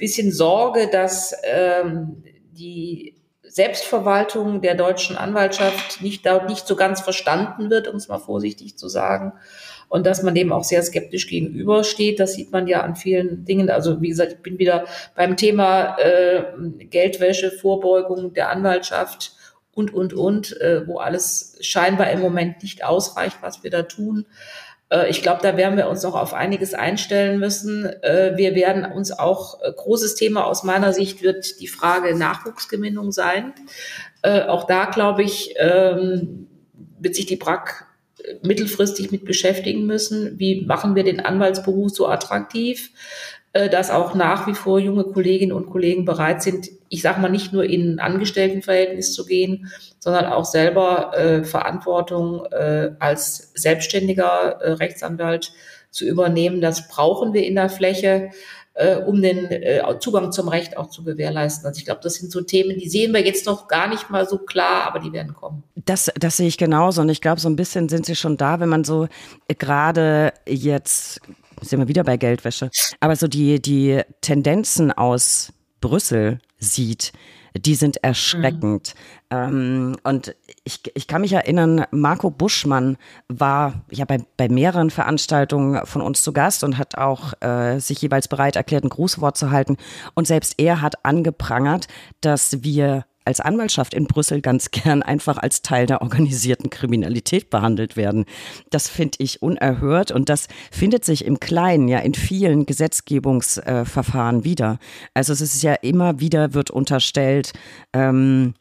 bisschen 0.03 0.33
Sorge, 0.33 0.89
dass 0.91 1.33
ähm, 1.43 2.23
die 2.51 3.15
Selbstverwaltung 3.41 4.59
der 4.59 4.75
deutschen 4.75 5.15
Anwaltschaft 5.15 6.01
nicht, 6.01 6.25
nicht 6.49 6.67
so 6.67 6.75
ganz 6.75 6.99
verstanden 6.99 7.69
wird, 7.69 7.87
um 7.87 7.95
es 7.95 8.09
mal 8.09 8.19
vorsichtig 8.19 8.77
zu 8.77 8.89
sagen. 8.89 9.31
Und 9.87 10.05
dass 10.05 10.21
man 10.21 10.35
dem 10.35 10.51
auch 10.51 10.65
sehr 10.65 10.83
skeptisch 10.83 11.27
gegenübersteht. 11.27 12.19
Das 12.19 12.33
sieht 12.33 12.51
man 12.51 12.67
ja 12.67 12.81
an 12.81 12.97
vielen 12.97 13.45
Dingen. 13.45 13.69
Also 13.69 14.01
wie 14.01 14.09
gesagt, 14.09 14.33
ich 14.33 14.39
bin 14.39 14.59
wieder 14.59 14.87
beim 15.15 15.37
Thema 15.37 15.95
äh, 15.97 16.43
Geldwäsche, 16.85 17.49
Vorbeugung 17.51 18.33
der 18.33 18.49
Anwaltschaft 18.49 19.37
und, 19.73 19.93
und, 19.93 20.13
und, 20.13 20.59
äh, 20.59 20.85
wo 20.85 20.97
alles 20.97 21.55
scheinbar 21.61 22.11
im 22.11 22.19
Moment 22.19 22.61
nicht 22.61 22.83
ausreicht, 22.83 23.37
was 23.39 23.63
wir 23.63 23.71
da 23.71 23.83
tun. 23.83 24.25
Äh, 24.93 25.09
ich 25.09 25.21
glaube, 25.21 25.39
da 25.41 25.57
werden 25.57 25.77
wir 25.77 25.89
uns 25.89 26.03
noch 26.03 26.15
auf 26.15 26.33
einiges 26.33 26.73
einstellen 26.73 27.39
müssen. 27.39 27.85
Äh, 27.85 28.33
wir 28.37 28.55
werden 28.55 28.85
uns 28.85 29.11
auch, 29.11 29.61
äh, 29.61 29.71
großes 29.75 30.15
Thema 30.15 30.45
aus 30.45 30.63
meiner 30.63 30.93
Sicht 30.93 31.23
wird 31.23 31.59
die 31.59 31.67
Frage 31.67 32.15
Nachwuchsgewinnung 32.15 33.11
sein. 33.11 33.53
Auch 34.25 34.67
da, 34.67 34.85
glaube 34.85 35.21
ich, 35.21 35.53
ähm, 35.57 36.47
wird 36.97 37.13
sich 37.13 37.25
die 37.25 37.35
BRAC 37.35 37.87
mittelfristig 38.41 39.11
mit 39.11 39.25
beschäftigen 39.25 39.85
müssen. 39.85 40.39
Wie 40.39 40.65
machen 40.65 40.95
wir 40.95 41.03
den 41.03 41.19
Anwaltsberuf 41.19 41.91
so 41.91 42.07
attraktiv? 42.07 42.91
Äh, 43.55 43.69
dass 43.69 43.91
auch 43.91 44.15
nach 44.15 44.47
wie 44.47 44.55
vor 44.55 44.79
junge 44.79 45.03
Kolleginnen 45.03 45.51
und 45.51 45.69
Kollegen 45.69 46.05
bereit 46.05 46.41
sind, 46.41 46.69
ich 46.89 47.03
sage 47.03 47.21
mal 47.21 47.29
nicht 47.29 47.53
nur 47.53 47.63
in 47.63 47.95
ein 47.95 47.99
Angestelltenverhältnis 47.99 49.13
zu 49.13 49.27
gehen, 49.27 49.71
sondern 49.99 50.25
auch 50.25 50.45
selber 50.45 51.15
äh, 51.15 51.43
Verantwortung 51.43 52.45
äh, 52.45 52.93
als 52.97 53.51
selbstständiger 53.53 54.59
äh, 54.59 54.71
Rechtsanwalt 54.71 55.53
zu 55.91 56.03
übernehmen. 56.05 56.61
Das 56.61 56.87
brauchen 56.87 57.33
wir 57.33 57.45
in 57.45 57.53
der 57.53 57.69
Fläche, 57.69 58.31
äh, 58.73 58.95
um 58.95 59.21
den 59.21 59.45
äh, 59.51 59.83
Zugang 59.99 60.31
zum 60.31 60.47
Recht 60.47 60.75
auch 60.75 60.89
zu 60.89 61.03
gewährleisten. 61.03 61.67
Also 61.67 61.77
ich 61.77 61.85
glaube, 61.85 62.01
das 62.01 62.15
sind 62.15 62.31
so 62.31 62.41
Themen, 62.41 62.79
die 62.79 62.89
sehen 62.89 63.13
wir 63.13 63.23
jetzt 63.23 63.45
noch 63.45 63.67
gar 63.67 63.87
nicht 63.87 64.09
mal 64.09 64.27
so 64.27 64.39
klar, 64.39 64.87
aber 64.87 64.97
die 64.97 65.13
werden 65.13 65.35
kommen. 65.35 65.61
Das, 65.75 66.11
das 66.15 66.37
sehe 66.37 66.47
ich 66.47 66.57
genauso. 66.57 67.01
Und 67.01 67.09
ich 67.09 67.21
glaube, 67.21 67.39
so 67.39 67.49
ein 67.49 67.55
bisschen 67.55 67.87
sind 67.87 68.07
sie 68.07 68.15
schon 68.15 68.35
da, 68.35 68.59
wenn 68.59 68.69
man 68.69 68.83
so 68.83 69.07
gerade 69.47 70.33
jetzt 70.47 71.21
sind 71.63 71.79
wir 71.79 71.87
wieder 71.87 72.03
bei 72.03 72.17
Geldwäsche. 72.17 72.69
Aber 72.99 73.15
so 73.15 73.27
die, 73.27 73.61
die 73.61 74.01
Tendenzen 74.21 74.91
aus 74.91 75.53
Brüssel 75.81 76.39
sieht, 76.59 77.13
die 77.55 77.75
sind 77.75 77.97
erschreckend. 78.03 78.95
Mhm. 79.31 79.37
Ähm, 79.37 79.95
und 80.03 80.35
ich, 80.63 80.81
ich 80.95 81.07
kann 81.07 81.21
mich 81.21 81.33
erinnern, 81.33 81.85
Marco 81.91 82.29
Buschmann 82.31 82.97
war 83.27 83.83
ja 83.91 84.05
bei, 84.05 84.25
bei 84.37 84.49
mehreren 84.49 84.89
Veranstaltungen 84.89 85.85
von 85.85 86.01
uns 86.01 86.23
zu 86.23 86.33
Gast 86.33 86.63
und 86.63 86.77
hat 86.77 86.97
auch 86.97 87.33
äh, 87.41 87.79
sich 87.79 88.01
jeweils 88.01 88.27
bereit 88.27 88.55
erklärt, 88.55 88.83
ein 88.83 88.89
Grußwort 88.89 89.37
zu 89.37 89.51
halten. 89.51 89.77
Und 90.15 90.27
selbst 90.27 90.55
er 90.57 90.81
hat 90.81 91.05
angeprangert, 91.05 91.87
dass 92.21 92.63
wir 92.63 93.05
als 93.25 93.39
Anwaltschaft 93.39 93.93
in 93.93 94.05
Brüssel 94.05 94.41
ganz 94.41 94.71
gern 94.71 95.03
einfach 95.03 95.37
als 95.37 95.61
Teil 95.61 95.85
der 95.85 96.01
organisierten 96.01 96.69
Kriminalität 96.69 97.49
behandelt 97.49 97.95
werden. 97.95 98.25
Das 98.69 98.89
finde 98.89 99.17
ich 99.19 99.41
unerhört 99.41 100.11
und 100.11 100.29
das 100.29 100.47
findet 100.71 101.05
sich 101.05 101.25
im 101.25 101.39
Kleinen 101.39 101.87
ja 101.87 101.99
in 101.99 102.13
vielen 102.13 102.65
Gesetzgebungsverfahren 102.65 104.41
äh, 104.41 104.43
wieder. 104.43 104.79
Also 105.13 105.33
es 105.33 105.41
ist 105.41 105.63
ja 105.63 105.73
immer 105.73 106.19
wieder 106.19 106.53
wird 106.53 106.71
unterstellt, 106.71 107.53
ähm, 107.93 108.53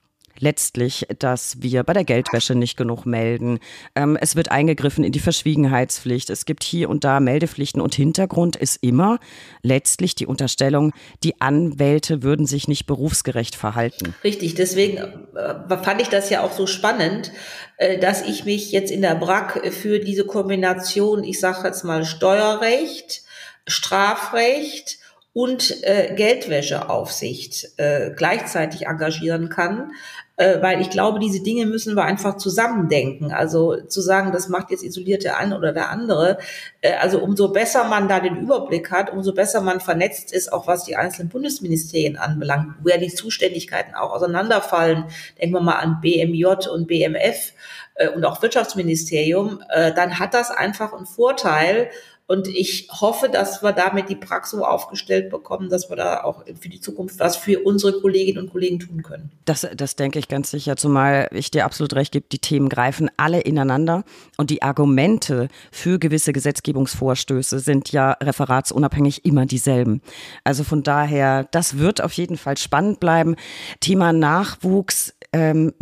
letztlich, 0.43 1.07
dass 1.19 1.63
wir 1.63 1.85
bei 1.85 1.93
der 1.93 2.05
Geldwäsche 2.05 2.55
nicht 2.55 2.77
genug 2.77 3.07
melden. 3.07 3.61
Ähm, 3.95 4.19
es 4.21 4.37
wird 4.37 4.51
eingegriffen 4.51 5.05
in 5.05 5.13
die 5.13 5.21
Verschwiegenheitspflicht. 5.21 6.29
Es 6.29 6.45
gibt 6.45 6.65
hier 6.65 6.91
und 6.91 7.05
da 7.05 7.21
Meldepflichten 7.21 7.81
und 7.81 7.95
Hintergrund 7.95 8.57
ist 8.57 8.83
immer 8.83 9.19
letztlich 9.63 10.15
die 10.15 10.27
Unterstellung, 10.27 10.93
die 11.23 11.41
Anwälte 11.41 12.23
würden 12.23 12.47
sich 12.47 12.69
nicht 12.69 12.87
berufsgerecht 12.87 13.55
verhalten. 13.55 14.15
Richtig, 14.25 14.55
deswegen 14.55 14.99
äh, 14.99 15.77
fand 15.83 16.03
ich 16.03 16.09
das 16.09 16.29
ja 16.29 16.43
auch 16.43 16.53
so 16.53 16.67
spannend, 16.67 17.33
äh, 17.77 17.99
dass 17.99 18.23
ich 18.23 18.45
mich 18.45 18.73
jetzt 18.73 18.91
in 18.91 19.01
der 19.01 19.15
BRAC 19.15 19.73
für 19.73 20.01
diese 20.01 20.27
Kombination, 20.27 21.23
ich 21.23 21.39
sage 21.39 21.69
jetzt 21.69 21.85
mal 21.85 22.05
Steuerrecht, 22.05 23.23
Strafrecht, 23.69 24.99
und 25.35 25.83
äh, 25.83 26.15
Geldwäscheaufsicht 26.15 27.79
äh, 27.79 28.11
gleichzeitig 28.15 28.87
engagieren 28.87 29.49
kann, 29.49 29.93
äh, 30.37 30.61
weil 30.61 30.83
ich 30.83 30.91
glaube, 30.91 31.21
diese 31.21 31.43
Dinge 31.43 31.65
müssen 31.65 31.97
wir 31.97 32.05
einfach 32.05 32.37
zusammendenken. 32.37 33.33
Also 33.33 33.77
zu 33.77 34.03
sagen, 34.03 34.33
das 34.33 34.49
macht 34.49 34.71
jetzt 34.71 34.83
isoliert 34.83 35.25
der 35.25 35.39
eine 35.39 35.57
oder 35.57 35.73
der 35.73 35.89
andere. 35.89 36.39
Äh, 36.83 36.95
also 36.95 37.19
umso 37.21 37.51
besser 37.51 37.85
man 37.85 38.09
da 38.09 38.21
den 38.21 38.37
Überblick 38.37 38.91
hat, 38.91 39.11
umso 39.11 39.33
besser 39.33 39.63
man 39.63 39.81
vernetzt 39.81 40.33
ist, 40.33 40.53
auch 40.53 40.67
was 40.67 40.85
die 40.85 40.97
einzelnen 40.97 41.31
Bundesministerien 41.31 42.19
anbelangt, 42.19 42.75
wo 42.83 42.91
ja 42.91 42.99
die 42.99 43.15
Zuständigkeiten 43.15 43.95
auch 43.95 44.13
auseinanderfallen. 44.13 45.05
Denken 45.41 45.55
wir 45.55 45.63
mal 45.63 45.77
an 45.77 46.01
BMJ 46.03 46.69
und 46.71 46.89
BMF 46.89 47.53
äh, 47.95 48.09
und 48.09 48.25
auch 48.25 48.43
Wirtschaftsministerium, 48.43 49.63
äh, 49.71 49.93
dann 49.95 50.19
hat 50.19 50.35
das 50.35 50.51
einfach 50.51 50.93
einen 50.93 51.07
Vorteil, 51.07 51.91
und 52.33 52.49
ich 52.49 52.89
hoffe, 52.91 53.29
dass 53.29 53.63
wir 53.63 53.73
damit 53.73 54.09
die 54.09 54.17
Praxis 54.17 54.59
aufgestellt 54.59 55.29
bekommen, 55.29 55.69
dass 55.69 55.91
wir 55.91 55.97
da 55.97 56.25
auch 56.25 56.47
für 56.59 56.71
die 56.71 56.81
Zukunft 56.81 57.21
was 57.21 57.37
für 57.37 57.61
unsere 57.61 58.01
Kolleginnen 58.01 58.39
und 58.39 58.51
Kollegen 58.51 58.79
tun 58.79 59.03
können. 59.03 59.31
Das, 59.45 59.67
das 59.77 59.97
denke 59.97 60.19
ich 60.19 60.29
ganz 60.29 60.51
sicher, 60.51 60.77
zumal 60.77 61.29
ich 61.33 61.51
dir 61.51 61.67
absolut 61.67 61.93
recht 61.93 62.11
gebe, 62.11 62.25
die 62.33 62.39
Themen 62.39 62.71
greifen 62.71 63.11
alle 63.19 63.41
ineinander 63.41 64.05
und 64.39 64.49
die 64.49 64.63
Argumente 64.63 65.49
für 65.71 65.99
gewisse 65.99 66.33
Gesetzgebungsvorstöße 66.33 67.59
sind 67.59 67.93
ja 67.93 68.13
referatsunabhängig 68.13 69.27
immer 69.27 69.45
dieselben. 69.45 70.01
Also 70.43 70.65
von 70.65 70.83
daher, 70.83 71.45
das 71.51 71.77
wird 71.77 72.03
auf 72.03 72.15
jeden 72.15 72.39
Fall 72.39 72.57
spannend 72.57 72.99
bleiben. 72.99 73.37
Thema 73.81 74.15
Nachwuchs. 74.15 75.15
Ähm, 75.35 75.75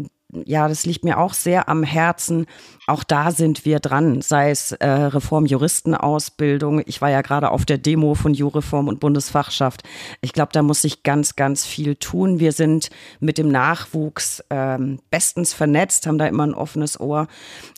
ja, 0.44 0.68
das 0.68 0.86
liegt 0.86 1.04
mir 1.04 1.18
auch 1.18 1.34
sehr 1.34 1.68
am 1.68 1.82
Herzen. 1.82 2.46
Auch 2.86 3.04
da 3.04 3.30
sind 3.30 3.64
wir 3.64 3.78
dran, 3.78 4.20
sei 4.20 4.50
es 4.50 4.72
äh, 4.72 4.88
Reform-Juristenausbildung. 4.88 6.82
Ich 6.86 7.00
war 7.00 7.10
ja 7.10 7.22
gerade 7.22 7.50
auf 7.50 7.64
der 7.64 7.78
Demo 7.78 8.14
von 8.14 8.34
Jureform 8.34 8.88
und 8.88 9.00
Bundesfachschaft. 9.00 9.82
Ich 10.20 10.32
glaube, 10.32 10.50
da 10.52 10.62
muss 10.62 10.82
sich 10.82 11.02
ganz, 11.02 11.36
ganz 11.36 11.66
viel 11.66 11.96
tun. 11.96 12.40
Wir 12.40 12.52
sind 12.52 12.90
mit 13.20 13.38
dem 13.38 13.48
Nachwuchs 13.48 14.44
ähm, 14.50 15.00
bestens 15.10 15.52
vernetzt, 15.52 16.06
haben 16.06 16.18
da 16.18 16.26
immer 16.26 16.46
ein 16.46 16.54
offenes 16.54 16.98
Ohr. 17.00 17.28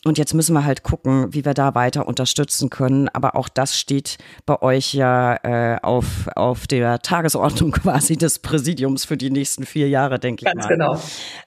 Und 0.03 0.17
jetzt 0.17 0.33
müssen 0.33 0.53
wir 0.53 0.65
halt 0.65 0.83
gucken, 0.83 1.33
wie 1.33 1.45
wir 1.45 1.53
da 1.53 1.75
weiter 1.75 2.07
unterstützen 2.07 2.69
können. 2.69 3.09
Aber 3.09 3.35
auch 3.35 3.49
das 3.49 3.77
steht 3.77 4.17
bei 4.45 4.61
euch 4.61 4.93
ja 4.93 5.35
äh, 5.43 5.79
auf, 5.81 6.27
auf 6.35 6.67
der 6.67 6.99
Tagesordnung 6.99 7.71
quasi 7.83 8.17
des 8.17 8.39
Präsidiums 8.39 9.05
für 9.05 9.17
die 9.17 9.29
nächsten 9.29 9.65
vier 9.65 9.89
Jahre, 9.89 10.19
denke 10.19 10.45
ich 10.45 10.53
mal. 10.53 10.61
Ganz 10.61 10.67
genau. 10.67 10.99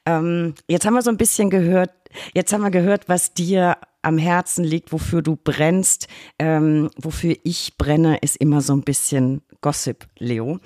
Ähm, 0.05 0.55
jetzt 0.69 0.87
haben 0.87 0.96
wir 0.97 1.03
so 1.03 1.11
ein 1.11 1.17
bisschen 1.17 1.51
gehört, 1.51 1.91
Jetzt 2.35 2.53
haben 2.53 2.63
wir 2.63 2.71
gehört, 2.71 3.09
was 3.09 3.35
dir 3.35 3.77
am 4.03 4.19
Herzen 4.19 4.65
liegt, 4.65 4.93
wofür 4.93 5.21
du 5.23 5.37
brennst. 5.37 6.07
Ähm, 6.39 6.91
wofür 6.97 7.35
ich 7.43 7.77
brenne, 7.77 8.19
ist 8.19 8.37
immer 8.37 8.61
so 8.61 8.73
ein 8.73 8.83
bisschen 8.83 9.43
Gossip, 9.63 10.07
Leo. 10.19 10.61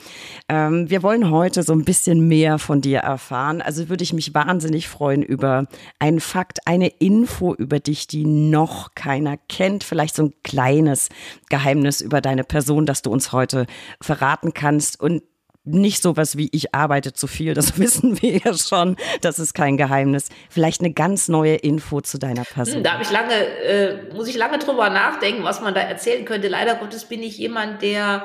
Ähm, 0.48 0.90
wir 0.90 1.02
wollen 1.02 1.30
heute 1.30 1.62
so 1.62 1.72
ein 1.72 1.84
bisschen 1.84 2.28
mehr 2.28 2.58
von 2.58 2.82
dir 2.82 2.98
erfahren. 2.98 3.62
Also 3.62 3.88
würde 3.88 4.04
ich 4.04 4.12
mich 4.12 4.34
wahnsinnig 4.34 4.88
freuen 4.88 5.22
über 5.22 5.68
einen 5.98 6.20
Fakt, 6.20 6.66
eine 6.66 6.88
Info 6.88 7.54
über 7.54 7.80
dich, 7.80 8.08
die 8.08 8.26
noch 8.26 8.94
keiner 8.94 9.38
kennt. 9.48 9.84
Vielleicht 9.84 10.16
so 10.16 10.24
ein 10.24 10.34
kleines 10.42 11.08
Geheimnis 11.48 12.02
über 12.02 12.20
deine 12.20 12.44
Person, 12.44 12.84
das 12.84 13.00
du 13.00 13.10
uns 13.10 13.32
heute 13.32 13.66
verraten 14.02 14.52
kannst. 14.52 15.00
Und 15.00 15.22
nicht 15.72 16.02
sowas 16.02 16.36
wie 16.36 16.48
ich 16.52 16.74
arbeite 16.74 17.12
zu 17.12 17.26
viel, 17.26 17.54
das 17.54 17.78
wissen 17.78 18.20
wir 18.22 18.38
ja 18.38 18.54
schon, 18.54 18.96
das 19.20 19.38
ist 19.38 19.54
kein 19.54 19.76
Geheimnis. 19.76 20.28
Vielleicht 20.48 20.80
eine 20.80 20.92
ganz 20.92 21.28
neue 21.28 21.54
Info 21.56 22.00
zu 22.00 22.18
deiner 22.18 22.44
Person. 22.44 22.76
Hm, 22.76 22.82
da 22.84 22.92
habe 22.92 23.02
ich 23.02 23.10
lange, 23.10 23.34
äh, 23.34 24.14
muss 24.14 24.28
ich 24.28 24.36
lange 24.36 24.58
drüber 24.58 24.90
nachdenken, 24.90 25.44
was 25.44 25.60
man 25.60 25.74
da 25.74 25.80
erzählen 25.80 26.24
könnte. 26.24 26.48
Leider 26.48 26.76
Gottes 26.76 27.04
bin 27.04 27.22
ich 27.22 27.38
jemand, 27.38 27.82
der 27.82 28.24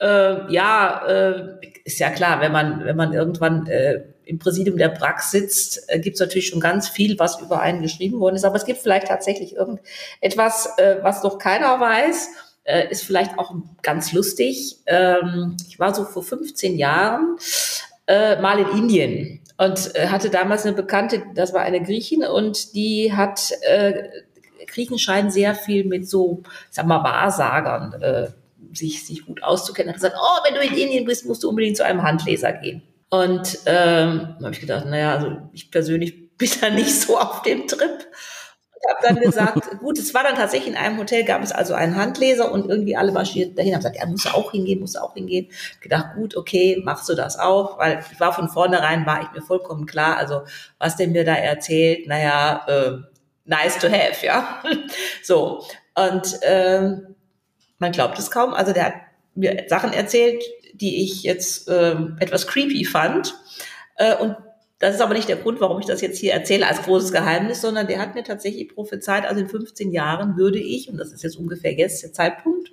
äh, 0.00 0.52
ja, 0.52 1.06
äh, 1.06 1.58
ist 1.84 1.98
ja 1.98 2.10
klar, 2.10 2.40
wenn 2.40 2.52
man, 2.52 2.84
wenn 2.84 2.96
man 2.96 3.12
irgendwann 3.12 3.66
äh, 3.66 4.02
im 4.24 4.38
Präsidium 4.38 4.78
der 4.78 4.88
Prax 4.88 5.30
sitzt, 5.30 5.84
äh, 5.88 5.98
gibt 5.98 6.14
es 6.14 6.20
natürlich 6.20 6.48
schon 6.48 6.60
ganz 6.60 6.88
viel, 6.88 7.18
was 7.18 7.40
über 7.40 7.60
einen 7.60 7.82
geschrieben 7.82 8.20
worden 8.20 8.36
ist. 8.36 8.44
Aber 8.44 8.56
es 8.56 8.64
gibt 8.64 8.80
vielleicht 8.80 9.08
tatsächlich 9.08 9.54
irgendetwas, 9.56 10.78
äh, 10.78 10.96
was 11.02 11.22
noch 11.22 11.38
keiner 11.38 11.78
weiß 11.80 12.30
äh, 12.64 12.90
ist 12.90 13.04
vielleicht 13.04 13.38
auch 13.38 13.54
ganz 13.82 14.12
lustig. 14.12 14.78
Ähm, 14.86 15.56
ich 15.68 15.78
war 15.78 15.94
so 15.94 16.04
vor 16.04 16.22
15 16.22 16.76
Jahren 16.76 17.36
äh, 18.06 18.40
mal 18.40 18.58
in 18.58 18.78
Indien 18.78 19.40
und 19.56 19.94
äh, 19.94 20.08
hatte 20.08 20.30
damals 20.30 20.64
eine 20.64 20.74
Bekannte, 20.74 21.22
das 21.34 21.52
war 21.52 21.62
eine 21.62 21.82
Griechin 21.82 22.24
und 22.24 22.74
die 22.74 23.12
hat, 23.12 23.50
äh, 23.62 24.08
Griechen 24.66 24.98
scheinen 24.98 25.30
sehr 25.30 25.54
viel 25.54 25.84
mit 25.84 26.08
so, 26.08 26.42
sag 26.70 26.86
mal, 26.86 27.04
Wahrsagern 27.04 27.92
äh, 28.00 28.28
sich, 28.72 29.04
sich 29.04 29.26
gut 29.26 29.42
auszukennen. 29.42 29.90
Hat 29.90 29.96
gesagt, 29.96 30.16
oh, 30.18 30.44
wenn 30.44 30.54
du 30.54 30.60
in 30.60 30.80
Indien 30.80 31.04
bist, 31.04 31.26
musst 31.26 31.42
du 31.42 31.48
unbedingt 31.48 31.76
zu 31.76 31.84
einem 31.84 32.02
Handleser 32.02 32.52
gehen. 32.52 32.82
Und 33.10 33.58
ähm, 33.66 34.36
habe 34.40 34.52
ich 34.52 34.60
gedacht, 34.60 34.86
naja, 34.86 35.14
also 35.14 35.36
ich 35.52 35.70
persönlich 35.70 36.30
bin 36.38 36.50
da 36.60 36.70
nicht 36.70 36.94
so 36.98 37.18
auf 37.18 37.42
dem 37.42 37.66
Trip 37.66 38.06
habe 38.88 39.00
dann 39.02 39.16
gesagt, 39.16 39.78
gut, 39.78 39.98
es 39.98 40.14
war 40.14 40.22
dann 40.22 40.36
tatsächlich 40.36 40.72
in 40.72 40.78
einem 40.78 40.98
Hotel, 40.98 41.24
gab 41.24 41.42
es 41.42 41.52
also 41.52 41.74
einen 41.74 41.96
Handleser 41.96 42.50
und 42.50 42.68
irgendwie 42.68 42.96
alle 42.96 43.12
marschiert 43.12 43.58
dahin, 43.58 43.74
haben 43.74 43.80
gesagt, 43.80 43.96
ja, 43.96 44.06
muss 44.06 44.26
auch 44.26 44.52
hingehen, 44.52 44.80
muss 44.80 44.96
auch 44.96 45.14
hingehen. 45.14 45.48
Ich 45.50 45.80
gedacht, 45.80 46.14
gut, 46.14 46.36
okay, 46.36 46.80
machst 46.84 47.08
du 47.08 47.14
das 47.14 47.38
auch, 47.38 47.78
weil 47.78 48.02
ich 48.10 48.20
war 48.20 48.32
von 48.32 48.48
vornherein, 48.48 49.06
war 49.06 49.22
ich 49.22 49.30
mir 49.32 49.42
vollkommen 49.42 49.86
klar, 49.86 50.16
also 50.16 50.42
was 50.78 50.96
der 50.96 51.08
mir 51.08 51.24
da 51.24 51.34
erzählt, 51.34 52.06
naja, 52.06 52.64
äh, 52.68 52.98
nice 53.44 53.78
to 53.78 53.88
have, 53.88 54.24
ja. 54.24 54.62
so, 55.22 55.64
und 55.94 56.38
ähm, 56.42 57.14
man 57.78 57.92
glaubt 57.92 58.18
es 58.18 58.30
kaum, 58.30 58.54
also 58.54 58.72
der 58.72 58.84
hat 58.84 58.94
mir 59.34 59.64
Sachen 59.68 59.92
erzählt, 59.92 60.42
die 60.74 61.04
ich 61.04 61.22
jetzt 61.22 61.68
äh, 61.68 61.96
etwas 62.18 62.46
creepy 62.46 62.84
fand. 62.84 63.34
Äh, 63.96 64.16
und 64.16 64.36
das 64.80 64.94
ist 64.94 65.02
aber 65.02 65.12
nicht 65.12 65.28
der 65.28 65.36
Grund, 65.36 65.60
warum 65.60 65.78
ich 65.78 65.86
das 65.86 66.00
jetzt 66.00 66.18
hier 66.18 66.32
erzähle 66.32 66.66
als 66.66 66.82
großes 66.82 67.12
Geheimnis, 67.12 67.60
sondern 67.60 67.86
der 67.86 67.98
hat 67.98 68.14
mir 68.14 68.24
tatsächlich 68.24 68.74
prophezeit, 68.74 69.26
also 69.26 69.40
in 69.40 69.48
15 69.48 69.92
Jahren 69.92 70.36
würde 70.38 70.58
ich, 70.58 70.88
und 70.88 70.96
das 70.96 71.12
ist 71.12 71.22
jetzt 71.22 71.36
ungefähr 71.36 71.74
jetzt 71.74 72.02
der 72.02 72.14
Zeitpunkt, 72.14 72.72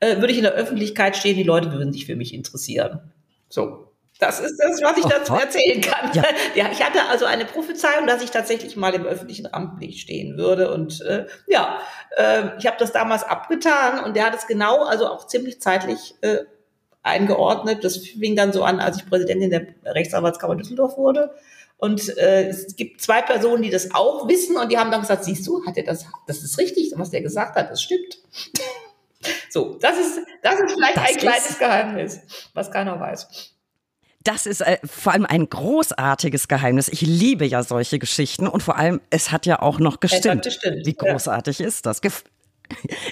äh, 0.00 0.16
würde 0.16 0.32
ich 0.32 0.38
in 0.38 0.44
der 0.44 0.54
Öffentlichkeit 0.54 1.14
stehen, 1.14 1.36
die 1.36 1.42
Leute 1.42 1.70
würden 1.70 1.92
sich 1.92 2.06
für 2.06 2.16
mich 2.16 2.32
interessieren. 2.32 3.12
So. 3.50 3.88
Das 4.18 4.40
ist 4.40 4.56
das, 4.56 4.80
was 4.82 4.96
ich 4.98 5.04
dazu 5.04 5.34
erzählen 5.34 5.80
kann. 5.80 6.10
Ja. 6.14 6.22
ja. 6.54 6.70
ich 6.70 6.82
hatte 6.82 7.00
also 7.10 7.26
eine 7.26 7.44
Prophezeiung, 7.44 8.06
dass 8.06 8.22
ich 8.22 8.30
tatsächlich 8.30 8.76
mal 8.76 8.94
im 8.94 9.04
öffentlichen 9.04 9.46
Rampenlicht 9.46 9.98
stehen 9.98 10.38
würde. 10.38 10.72
Und 10.72 11.00
äh, 11.02 11.26
ja, 11.48 11.80
äh, 12.16 12.44
ich 12.58 12.66
habe 12.66 12.76
das 12.78 12.92
damals 12.92 13.24
abgetan 13.24 14.04
und 14.04 14.14
der 14.14 14.26
hat 14.26 14.34
es 14.34 14.46
genau, 14.46 14.84
also 14.84 15.08
auch 15.08 15.26
ziemlich 15.26 15.60
zeitlich 15.60 16.14
äh, 16.20 16.38
eingeordnet. 17.02 17.84
Das 17.84 17.96
fing 17.96 18.36
dann 18.36 18.52
so 18.52 18.64
an, 18.64 18.80
als 18.80 18.98
ich 18.98 19.08
Präsidentin 19.08 19.50
der 19.50 19.66
Rechtsanwaltskammer 19.84 20.56
Düsseldorf 20.56 20.96
wurde. 20.96 21.30
Und 21.82 22.16
äh, 22.16 22.46
es 22.48 22.76
gibt 22.76 23.00
zwei 23.00 23.22
Personen, 23.22 23.62
die 23.62 23.70
das 23.70 23.92
auch 23.92 24.28
wissen 24.28 24.56
und 24.56 24.70
die 24.70 24.78
haben 24.78 24.92
dann 24.92 25.00
gesagt, 25.00 25.24
siehst 25.24 25.44
du, 25.46 25.66
hat 25.66 25.76
er 25.76 25.82
das, 25.82 26.06
das 26.28 26.44
ist 26.44 26.56
richtig, 26.58 26.92
was 26.94 27.10
der 27.10 27.22
gesagt 27.22 27.56
hat, 27.56 27.72
das 27.72 27.82
stimmt. 27.82 28.18
so, 29.50 29.78
das 29.80 29.98
ist, 29.98 30.20
das 30.42 30.60
ist 30.60 30.74
vielleicht 30.74 30.96
das 30.96 31.08
ein 31.08 31.16
kleines 31.16 31.58
Geheimnis, 31.58 32.20
was 32.54 32.70
keiner 32.70 33.00
weiß. 33.00 33.26
Das 34.22 34.46
ist 34.46 34.60
äh, 34.60 34.78
vor 34.84 35.12
allem 35.12 35.26
ein 35.26 35.48
großartiges 35.48 36.46
Geheimnis. 36.46 36.88
Ich 36.88 37.00
liebe 37.00 37.44
ja 37.44 37.64
solche 37.64 37.98
Geschichten 37.98 38.46
und 38.46 38.62
vor 38.62 38.76
allem, 38.76 39.00
es 39.10 39.32
hat 39.32 39.46
ja 39.46 39.60
auch 39.60 39.80
noch 39.80 39.98
gestimmt. 39.98 40.44
gestimmt. 40.44 40.86
Wie 40.86 40.94
großartig 40.94 41.58
ja. 41.58 41.66
ist 41.66 41.86
das? 41.86 42.00
Gef 42.00 42.22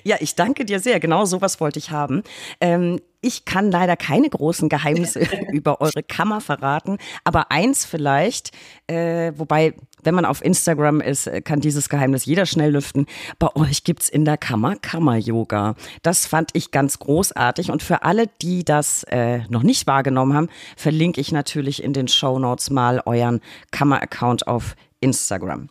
ja, 0.05 0.17
ich 0.21 0.35
danke 0.35 0.65
dir 0.65 0.81
sehr. 0.81 1.01
Genau 1.01 1.25
sowas 1.25 1.61
wollte 1.61 1.79
ich 1.79 1.91
haben. 1.91 2.23
Ähm, 2.61 3.01
ich 3.23 3.45
kann 3.45 3.71
leider 3.71 3.97
keine 3.97 4.31
großen 4.31 4.69
Geheimnisse 4.69 5.21
über 5.53 5.81
eure 5.81 6.03
Kammer 6.03 6.41
verraten, 6.41 6.97
aber 7.25 7.51
eins 7.51 7.85
vielleicht, 7.85 8.53
äh, 8.87 9.33
wobei, 9.37 9.75
wenn 10.03 10.15
man 10.15 10.25
auf 10.25 10.43
Instagram 10.43 11.01
ist, 11.03 11.27
äh, 11.27 11.43
kann 11.43 11.61
dieses 11.61 11.91
Geheimnis 11.91 12.25
jeder 12.25 12.47
schnell 12.47 12.73
lüften. 12.73 13.07
Bei 13.39 13.55
euch 13.55 13.85
gibt's 13.85 14.09
in 14.09 14.25
der 14.25 14.39
Kammer 14.39 14.77
Kammer-Yoga. 14.77 15.75
Das 16.03 16.27
fand 16.27 16.51
ich 16.55 16.71
ganz 16.71 16.99
großartig 16.99 17.71
und 17.71 17.83
für 17.83 18.03
alle, 18.03 18.27
die 18.41 18.65
das 18.65 19.05
äh, 19.05 19.41
noch 19.49 19.63
nicht 19.63 19.87
wahrgenommen 19.87 20.35
haben, 20.35 20.49
verlinke 20.77 21.21
ich 21.21 21.31
natürlich 21.31 21.83
in 21.83 21.93
den 21.93 22.09
Show 22.09 22.39
Notes 22.39 22.71
mal 22.71 23.03
euren 23.05 23.41
Kammer-Account 23.71 24.47
auf 24.47 24.77
Instagram. 25.01 25.69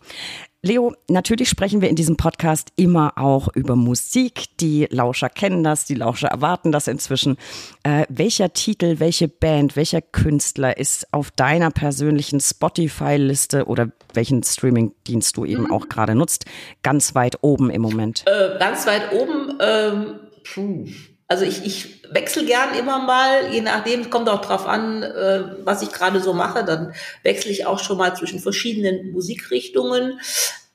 Leo, 0.61 0.93
natürlich 1.07 1.47
sprechen 1.47 1.79
wir 1.79 1.89
in 1.89 1.95
diesem 1.95 2.17
Podcast 2.17 2.73
immer 2.75 3.13
auch 3.15 3.47
über 3.55 3.77
Musik. 3.77 4.57
Die 4.59 4.87
Lauscher 4.91 5.29
kennen 5.29 5.63
das, 5.63 5.85
die 5.85 5.95
Lauscher 5.95 6.27
erwarten 6.27 6.73
das 6.73 6.89
inzwischen. 6.89 7.37
Äh, 7.83 8.05
welcher 8.09 8.51
Titel, 8.51 8.99
welche 8.99 9.29
Band, 9.29 9.77
welcher 9.77 10.01
Künstler 10.01 10.77
ist 10.77 11.13
auf 11.13 11.31
deiner 11.31 11.71
persönlichen 11.71 12.41
Spotify-Liste 12.41 13.67
oder 13.67 13.89
welchen 14.13 14.43
Streaming-Dienst 14.43 15.37
du 15.37 15.45
eben 15.45 15.63
mhm. 15.63 15.71
auch 15.71 15.87
gerade 15.87 16.13
nutzt, 16.13 16.43
ganz 16.83 17.15
weit 17.15 17.37
oben 17.41 17.69
im 17.69 17.81
Moment? 17.81 18.25
Äh, 18.27 18.59
ganz 18.59 18.85
weit 18.85 19.13
oben, 19.13 19.57
ähm, 19.61 20.19
puh. 20.43 20.87
Also 21.29 21.45
ich, 21.45 21.63
ich 21.63 22.03
wechsle 22.11 22.43
gern 22.43 22.73
immer 22.73 22.97
mal, 22.97 23.53
je 23.53 23.61
nachdem, 23.61 24.09
kommt 24.09 24.27
auch 24.29 24.41
drauf 24.41 24.65
an, 24.65 25.03
äh, 25.03 25.43
was 25.63 25.83
ich 25.83 25.91
gerade 25.91 26.19
so 26.21 26.33
mache, 26.33 26.65
dann 26.65 26.93
wechsle 27.21 27.51
ich 27.51 27.67
auch 27.67 27.77
schon 27.77 27.99
mal 27.99 28.15
zwischen 28.15 28.39
verschiedenen 28.39 29.11
Musikrichtungen. 29.11 30.19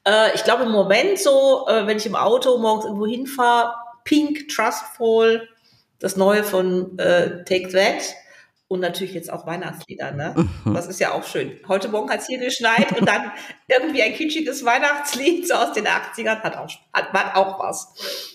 Äh, 0.07 0.33
ich 0.37 0.45
glaube 0.45 0.63
im 0.63 0.71
Moment 0.71 1.19
so, 1.19 1.67
äh, 1.67 1.89
wenn 1.89 1.97
ich 1.97 2.07
im 2.07 2.15
Auto 2.15 2.57
morgens 2.59 2.85
irgendwo 2.85 3.05
hinfahre, 3.05 3.75
Pink, 4.05 4.49
Trustful, 4.49 5.49
das 5.99 6.17
Neue 6.17 6.45
von 6.45 6.97
äh, 7.01 7.43
Take 7.45 7.71
That 7.71 8.15
und 8.69 8.79
natürlich 8.79 9.15
jetzt 9.15 9.33
auch 9.33 9.47
Weihnachtslieder, 9.47 10.13
ne? 10.13 10.35
Mhm. 10.65 10.75
Das 10.75 10.87
ist 10.87 11.01
ja 11.01 11.13
auch 11.13 11.25
schön. 11.25 11.59
Heute 11.67 11.89
Morgen 11.89 12.11
hat 12.11 12.21
es 12.21 12.27
hier 12.27 12.39
geschneit 12.39 12.97
und 12.97 13.09
dann 13.09 13.33
irgendwie 13.69 14.03
ein 14.03 14.15
kitschiges 14.15 14.65
Weihnachtslied 14.65 15.49
so 15.49 15.55
aus 15.55 15.73
den 15.73 15.87
80ern 15.87 16.43
hat 16.43 16.57
auch, 16.57 16.71
hat, 16.93 17.13
hat 17.13 17.35
auch 17.35 17.59
was. 17.59 18.34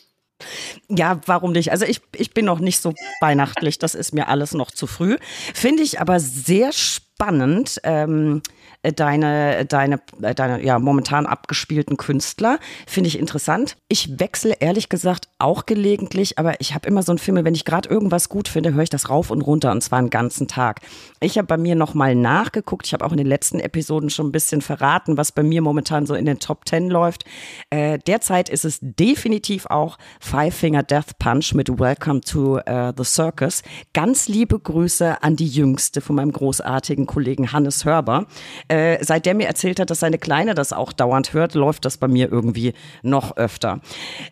Ja, 0.88 1.20
warum 1.26 1.52
nicht? 1.52 1.72
Also 1.72 1.86
ich, 1.86 2.02
ich 2.16 2.34
bin 2.34 2.46
noch 2.46 2.60
nicht 2.60 2.82
so 2.82 2.94
weihnachtlich, 3.22 3.78
das 3.78 3.96
ist 3.96 4.14
mir 4.14 4.28
alles 4.28 4.54
noch 4.54 4.72
zu 4.72 4.88
früh. 4.88 5.18
Finde 5.54 5.84
ich 5.84 6.00
aber 6.00 6.20
sehr 6.20 6.72
spannend. 6.72 7.80
Ähm, 7.84 8.42
äh, 8.46 8.59
deine, 8.82 9.66
deine, 9.66 10.00
äh, 10.22 10.34
deine 10.34 10.64
ja, 10.64 10.80
momentan 10.80 11.26
abgespielten 11.26 11.98
Künstler. 11.98 12.60
Finde 12.88 13.10
ich 13.10 13.20
interessant. 13.20 13.76
Ich 13.90 14.20
wechsle 14.20 14.56
ehrlich 14.60 14.88
gesagt 14.88 15.28
auch 15.38 15.66
gelegentlich, 15.66 16.40
aber 16.40 16.60
ich 16.62 16.74
habe 16.74 16.88
immer 16.88 17.04
so 17.04 17.12
ein 17.12 17.18
Film, 17.18 17.44
wenn 17.44 17.56
ich 17.56 17.66
gerade 17.66 17.90
irgendwas 17.90 18.30
gut 18.30 18.48
finde, 18.48 18.74
höre 18.74 18.84
ich 18.84 18.90
das 18.90 19.10
rauf 19.10 19.32
und 19.32 19.42
runter 19.42 19.72
und 19.72 19.82
zwar 19.82 20.00
einen 20.00 20.10
ganzen 20.10 20.48
Tag. 20.48 20.82
Ich 21.20 21.38
habe 21.38 21.48
bei 21.48 21.58
mir 21.58 21.76
nochmal 21.76 22.16
nachgeguckt. 22.16 22.88
Ich 22.88 22.94
habe 22.94 23.06
auch 23.06 23.12
in 23.12 23.18
den 23.18 23.28
letzten 23.28 23.60
Episoden 23.60 24.10
schon 24.10 24.28
ein 24.28 24.32
bisschen 24.32 24.62
verraten, 24.62 25.18
was 25.18 25.32
bei 25.32 25.44
mir 25.44 25.62
momentan 25.62 26.06
so 26.06 26.14
in 26.14 26.26
den 26.26 26.40
Top 26.40 26.66
Ten 26.66 26.90
läuft. 26.90 27.26
Äh, 27.70 28.00
derzeit 28.00 28.48
ist 28.48 28.64
es 28.64 28.80
definitiv 28.82 29.66
auch 29.66 29.98
Five 30.22 30.56
Finger 30.56 30.84
Death 30.84 31.20
Punch 31.20 31.54
mit 31.54 31.80
Welcome 31.80 32.22
to 32.22 32.60
uh, 32.60 32.94
the 32.96 33.04
Circus. 33.04 33.62
Ganz 33.94 34.28
liebe 34.30 34.58
Grüße 34.58 35.22
an 35.22 35.36
die 35.36 35.48
Jüngste 35.48 36.00
von 36.00 36.16
meinem 36.16 36.32
großartigen 36.32 37.06
Kollegen 37.06 37.52
Hannes 37.52 37.84
Hörber. 37.84 38.26
Äh, 38.70 39.04
seit 39.04 39.26
der 39.26 39.36
mir 39.36 39.48
erzählt 39.48 39.80
hat, 39.80 39.90
dass 39.90 40.00
seine 40.00 40.18
Kleine 40.18 40.56
das 40.56 40.74
auch 40.74 40.94
dauernd 40.94 41.34
hört, 41.34 41.56
läuft 41.56 41.86
das 41.86 41.98
bei 41.98 42.08
mir 42.08 42.32
irgendwie 42.32 42.74
noch 43.02 43.36
öfter. 43.36 43.82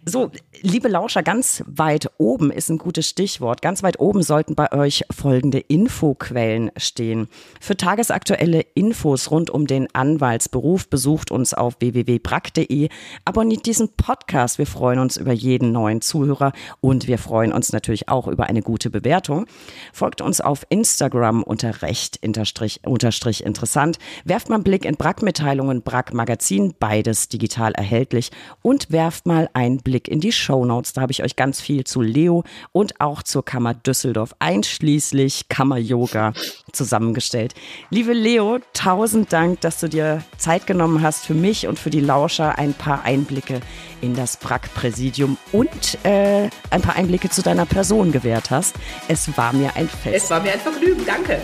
So, 0.06 0.32
liebe 0.62 0.88
Lauscher, 0.88 1.23
ganz 1.23 1.63
weit 1.67 2.10
oben 2.17 2.52
ist 2.52 2.69
ein 2.69 2.78
gutes 2.78 3.10
Stichwort. 3.10 3.62
Ganz 3.62 3.84
weit 3.84 4.00
oben 4.00 4.23
sollten 4.23 4.56
bei 4.56 4.71
euch 4.71 5.04
folgende 5.12 5.60
Infoquellen 5.60 6.71
stehen. 6.78 7.28
Für 7.60 7.76
tagesaktuelle 7.76 8.62
Infos 8.73 9.32
rund 9.32 9.50
um 9.50 9.67
den 9.67 9.93
Anwaltsberuf 9.93 10.88
besucht 10.88 11.32
uns 11.32 11.54
auf 11.54 11.76
www.brack.de. 11.80 12.89
Abonniert 13.26 13.65
diesen 13.65 13.89
Podcast. 13.95 14.58
Wir 14.58 14.67
freuen 14.67 15.00
uns 15.00 15.17
über 15.17 15.34
jeden 15.34 15.71
neuen 15.71 16.02
Zuhörer 16.02 16.54
und 16.80 17.08
wir 17.08 17.17
freuen 17.17 17.52
uns 17.52 17.73
natürlich 17.73 18.08
auch 18.08 18.28
über 18.28 18.45
eine 18.45 18.62
gute 18.62 18.89
Bewertung. 18.89 19.47
Folgt 19.91 20.21
uns 20.21 20.41
auf 20.41 20.65
Instagram 20.69 21.43
unter 21.43 21.82
recht-anwalt 21.82 22.38
unterstrich 22.84 23.43
interessant. 23.43 23.97
Werft 24.28 24.50
mal 24.50 24.56
einen 24.56 24.66
Blick 24.66 24.84
in 24.84 24.98
Brack-Mitteilungen, 24.98 25.84
Brack-Magazin, 25.84 26.74
beides 26.78 27.30
digital 27.30 27.72
erhältlich. 27.72 28.32
Und 28.62 28.92
werft 28.92 29.26
mal 29.26 29.50
einen 29.54 29.78
Blick 29.78 30.10
in 30.10 30.20
die 30.20 30.34
Shownotes. 30.34 30.92
Da 30.92 31.00
habe 31.00 31.13
ich 31.13 31.24
euch 31.24 31.38
ganz 31.38 31.62
viel 31.62 31.86
zu 31.86 32.02
Leo 32.02 32.44
und 32.74 33.00
auch 33.00 33.24
zur 33.24 33.46
Kammer 33.46 33.74
Düsseldorf, 33.74 34.36
einschließlich 34.40 35.48
Kammer-Yoga, 35.48 36.34
zusammengestellt. 36.74 37.54
Liebe 37.90 38.12
Leo, 38.12 38.60
tausend 38.74 39.32
Dank, 39.32 39.62
dass 39.62 39.80
du 39.80 39.88
dir 39.88 40.22
Zeit 40.38 40.68
genommen 40.68 41.02
hast 41.02 41.26
für 41.26 41.34
mich 41.34 41.66
und 41.66 41.80
für 41.80 41.90
die 41.90 42.02
Lauscher 42.02 42.58
ein 42.60 42.74
paar 42.74 43.06
Einblicke 43.06 43.62
in 44.02 44.13
das 44.13 44.36
Brack-Präsidium 44.36 45.38
und 45.54 45.98
äh, 46.04 46.50
ein 46.70 46.82
paar 46.82 46.98
Einblicke 46.98 47.30
zu 47.30 47.42
deiner 47.42 47.66
Person 47.66 48.12
gewährt 48.12 48.52
hast. 48.52 48.76
Es 49.08 49.38
war 49.38 49.54
mir 49.54 49.74
ein 49.78 49.88
Fest. 49.88 50.26
Es 50.26 50.30
war 50.30 50.42
mir 50.42 50.52
ein 50.52 50.60
Vergnügen. 50.60 51.06
Danke. 51.06 51.40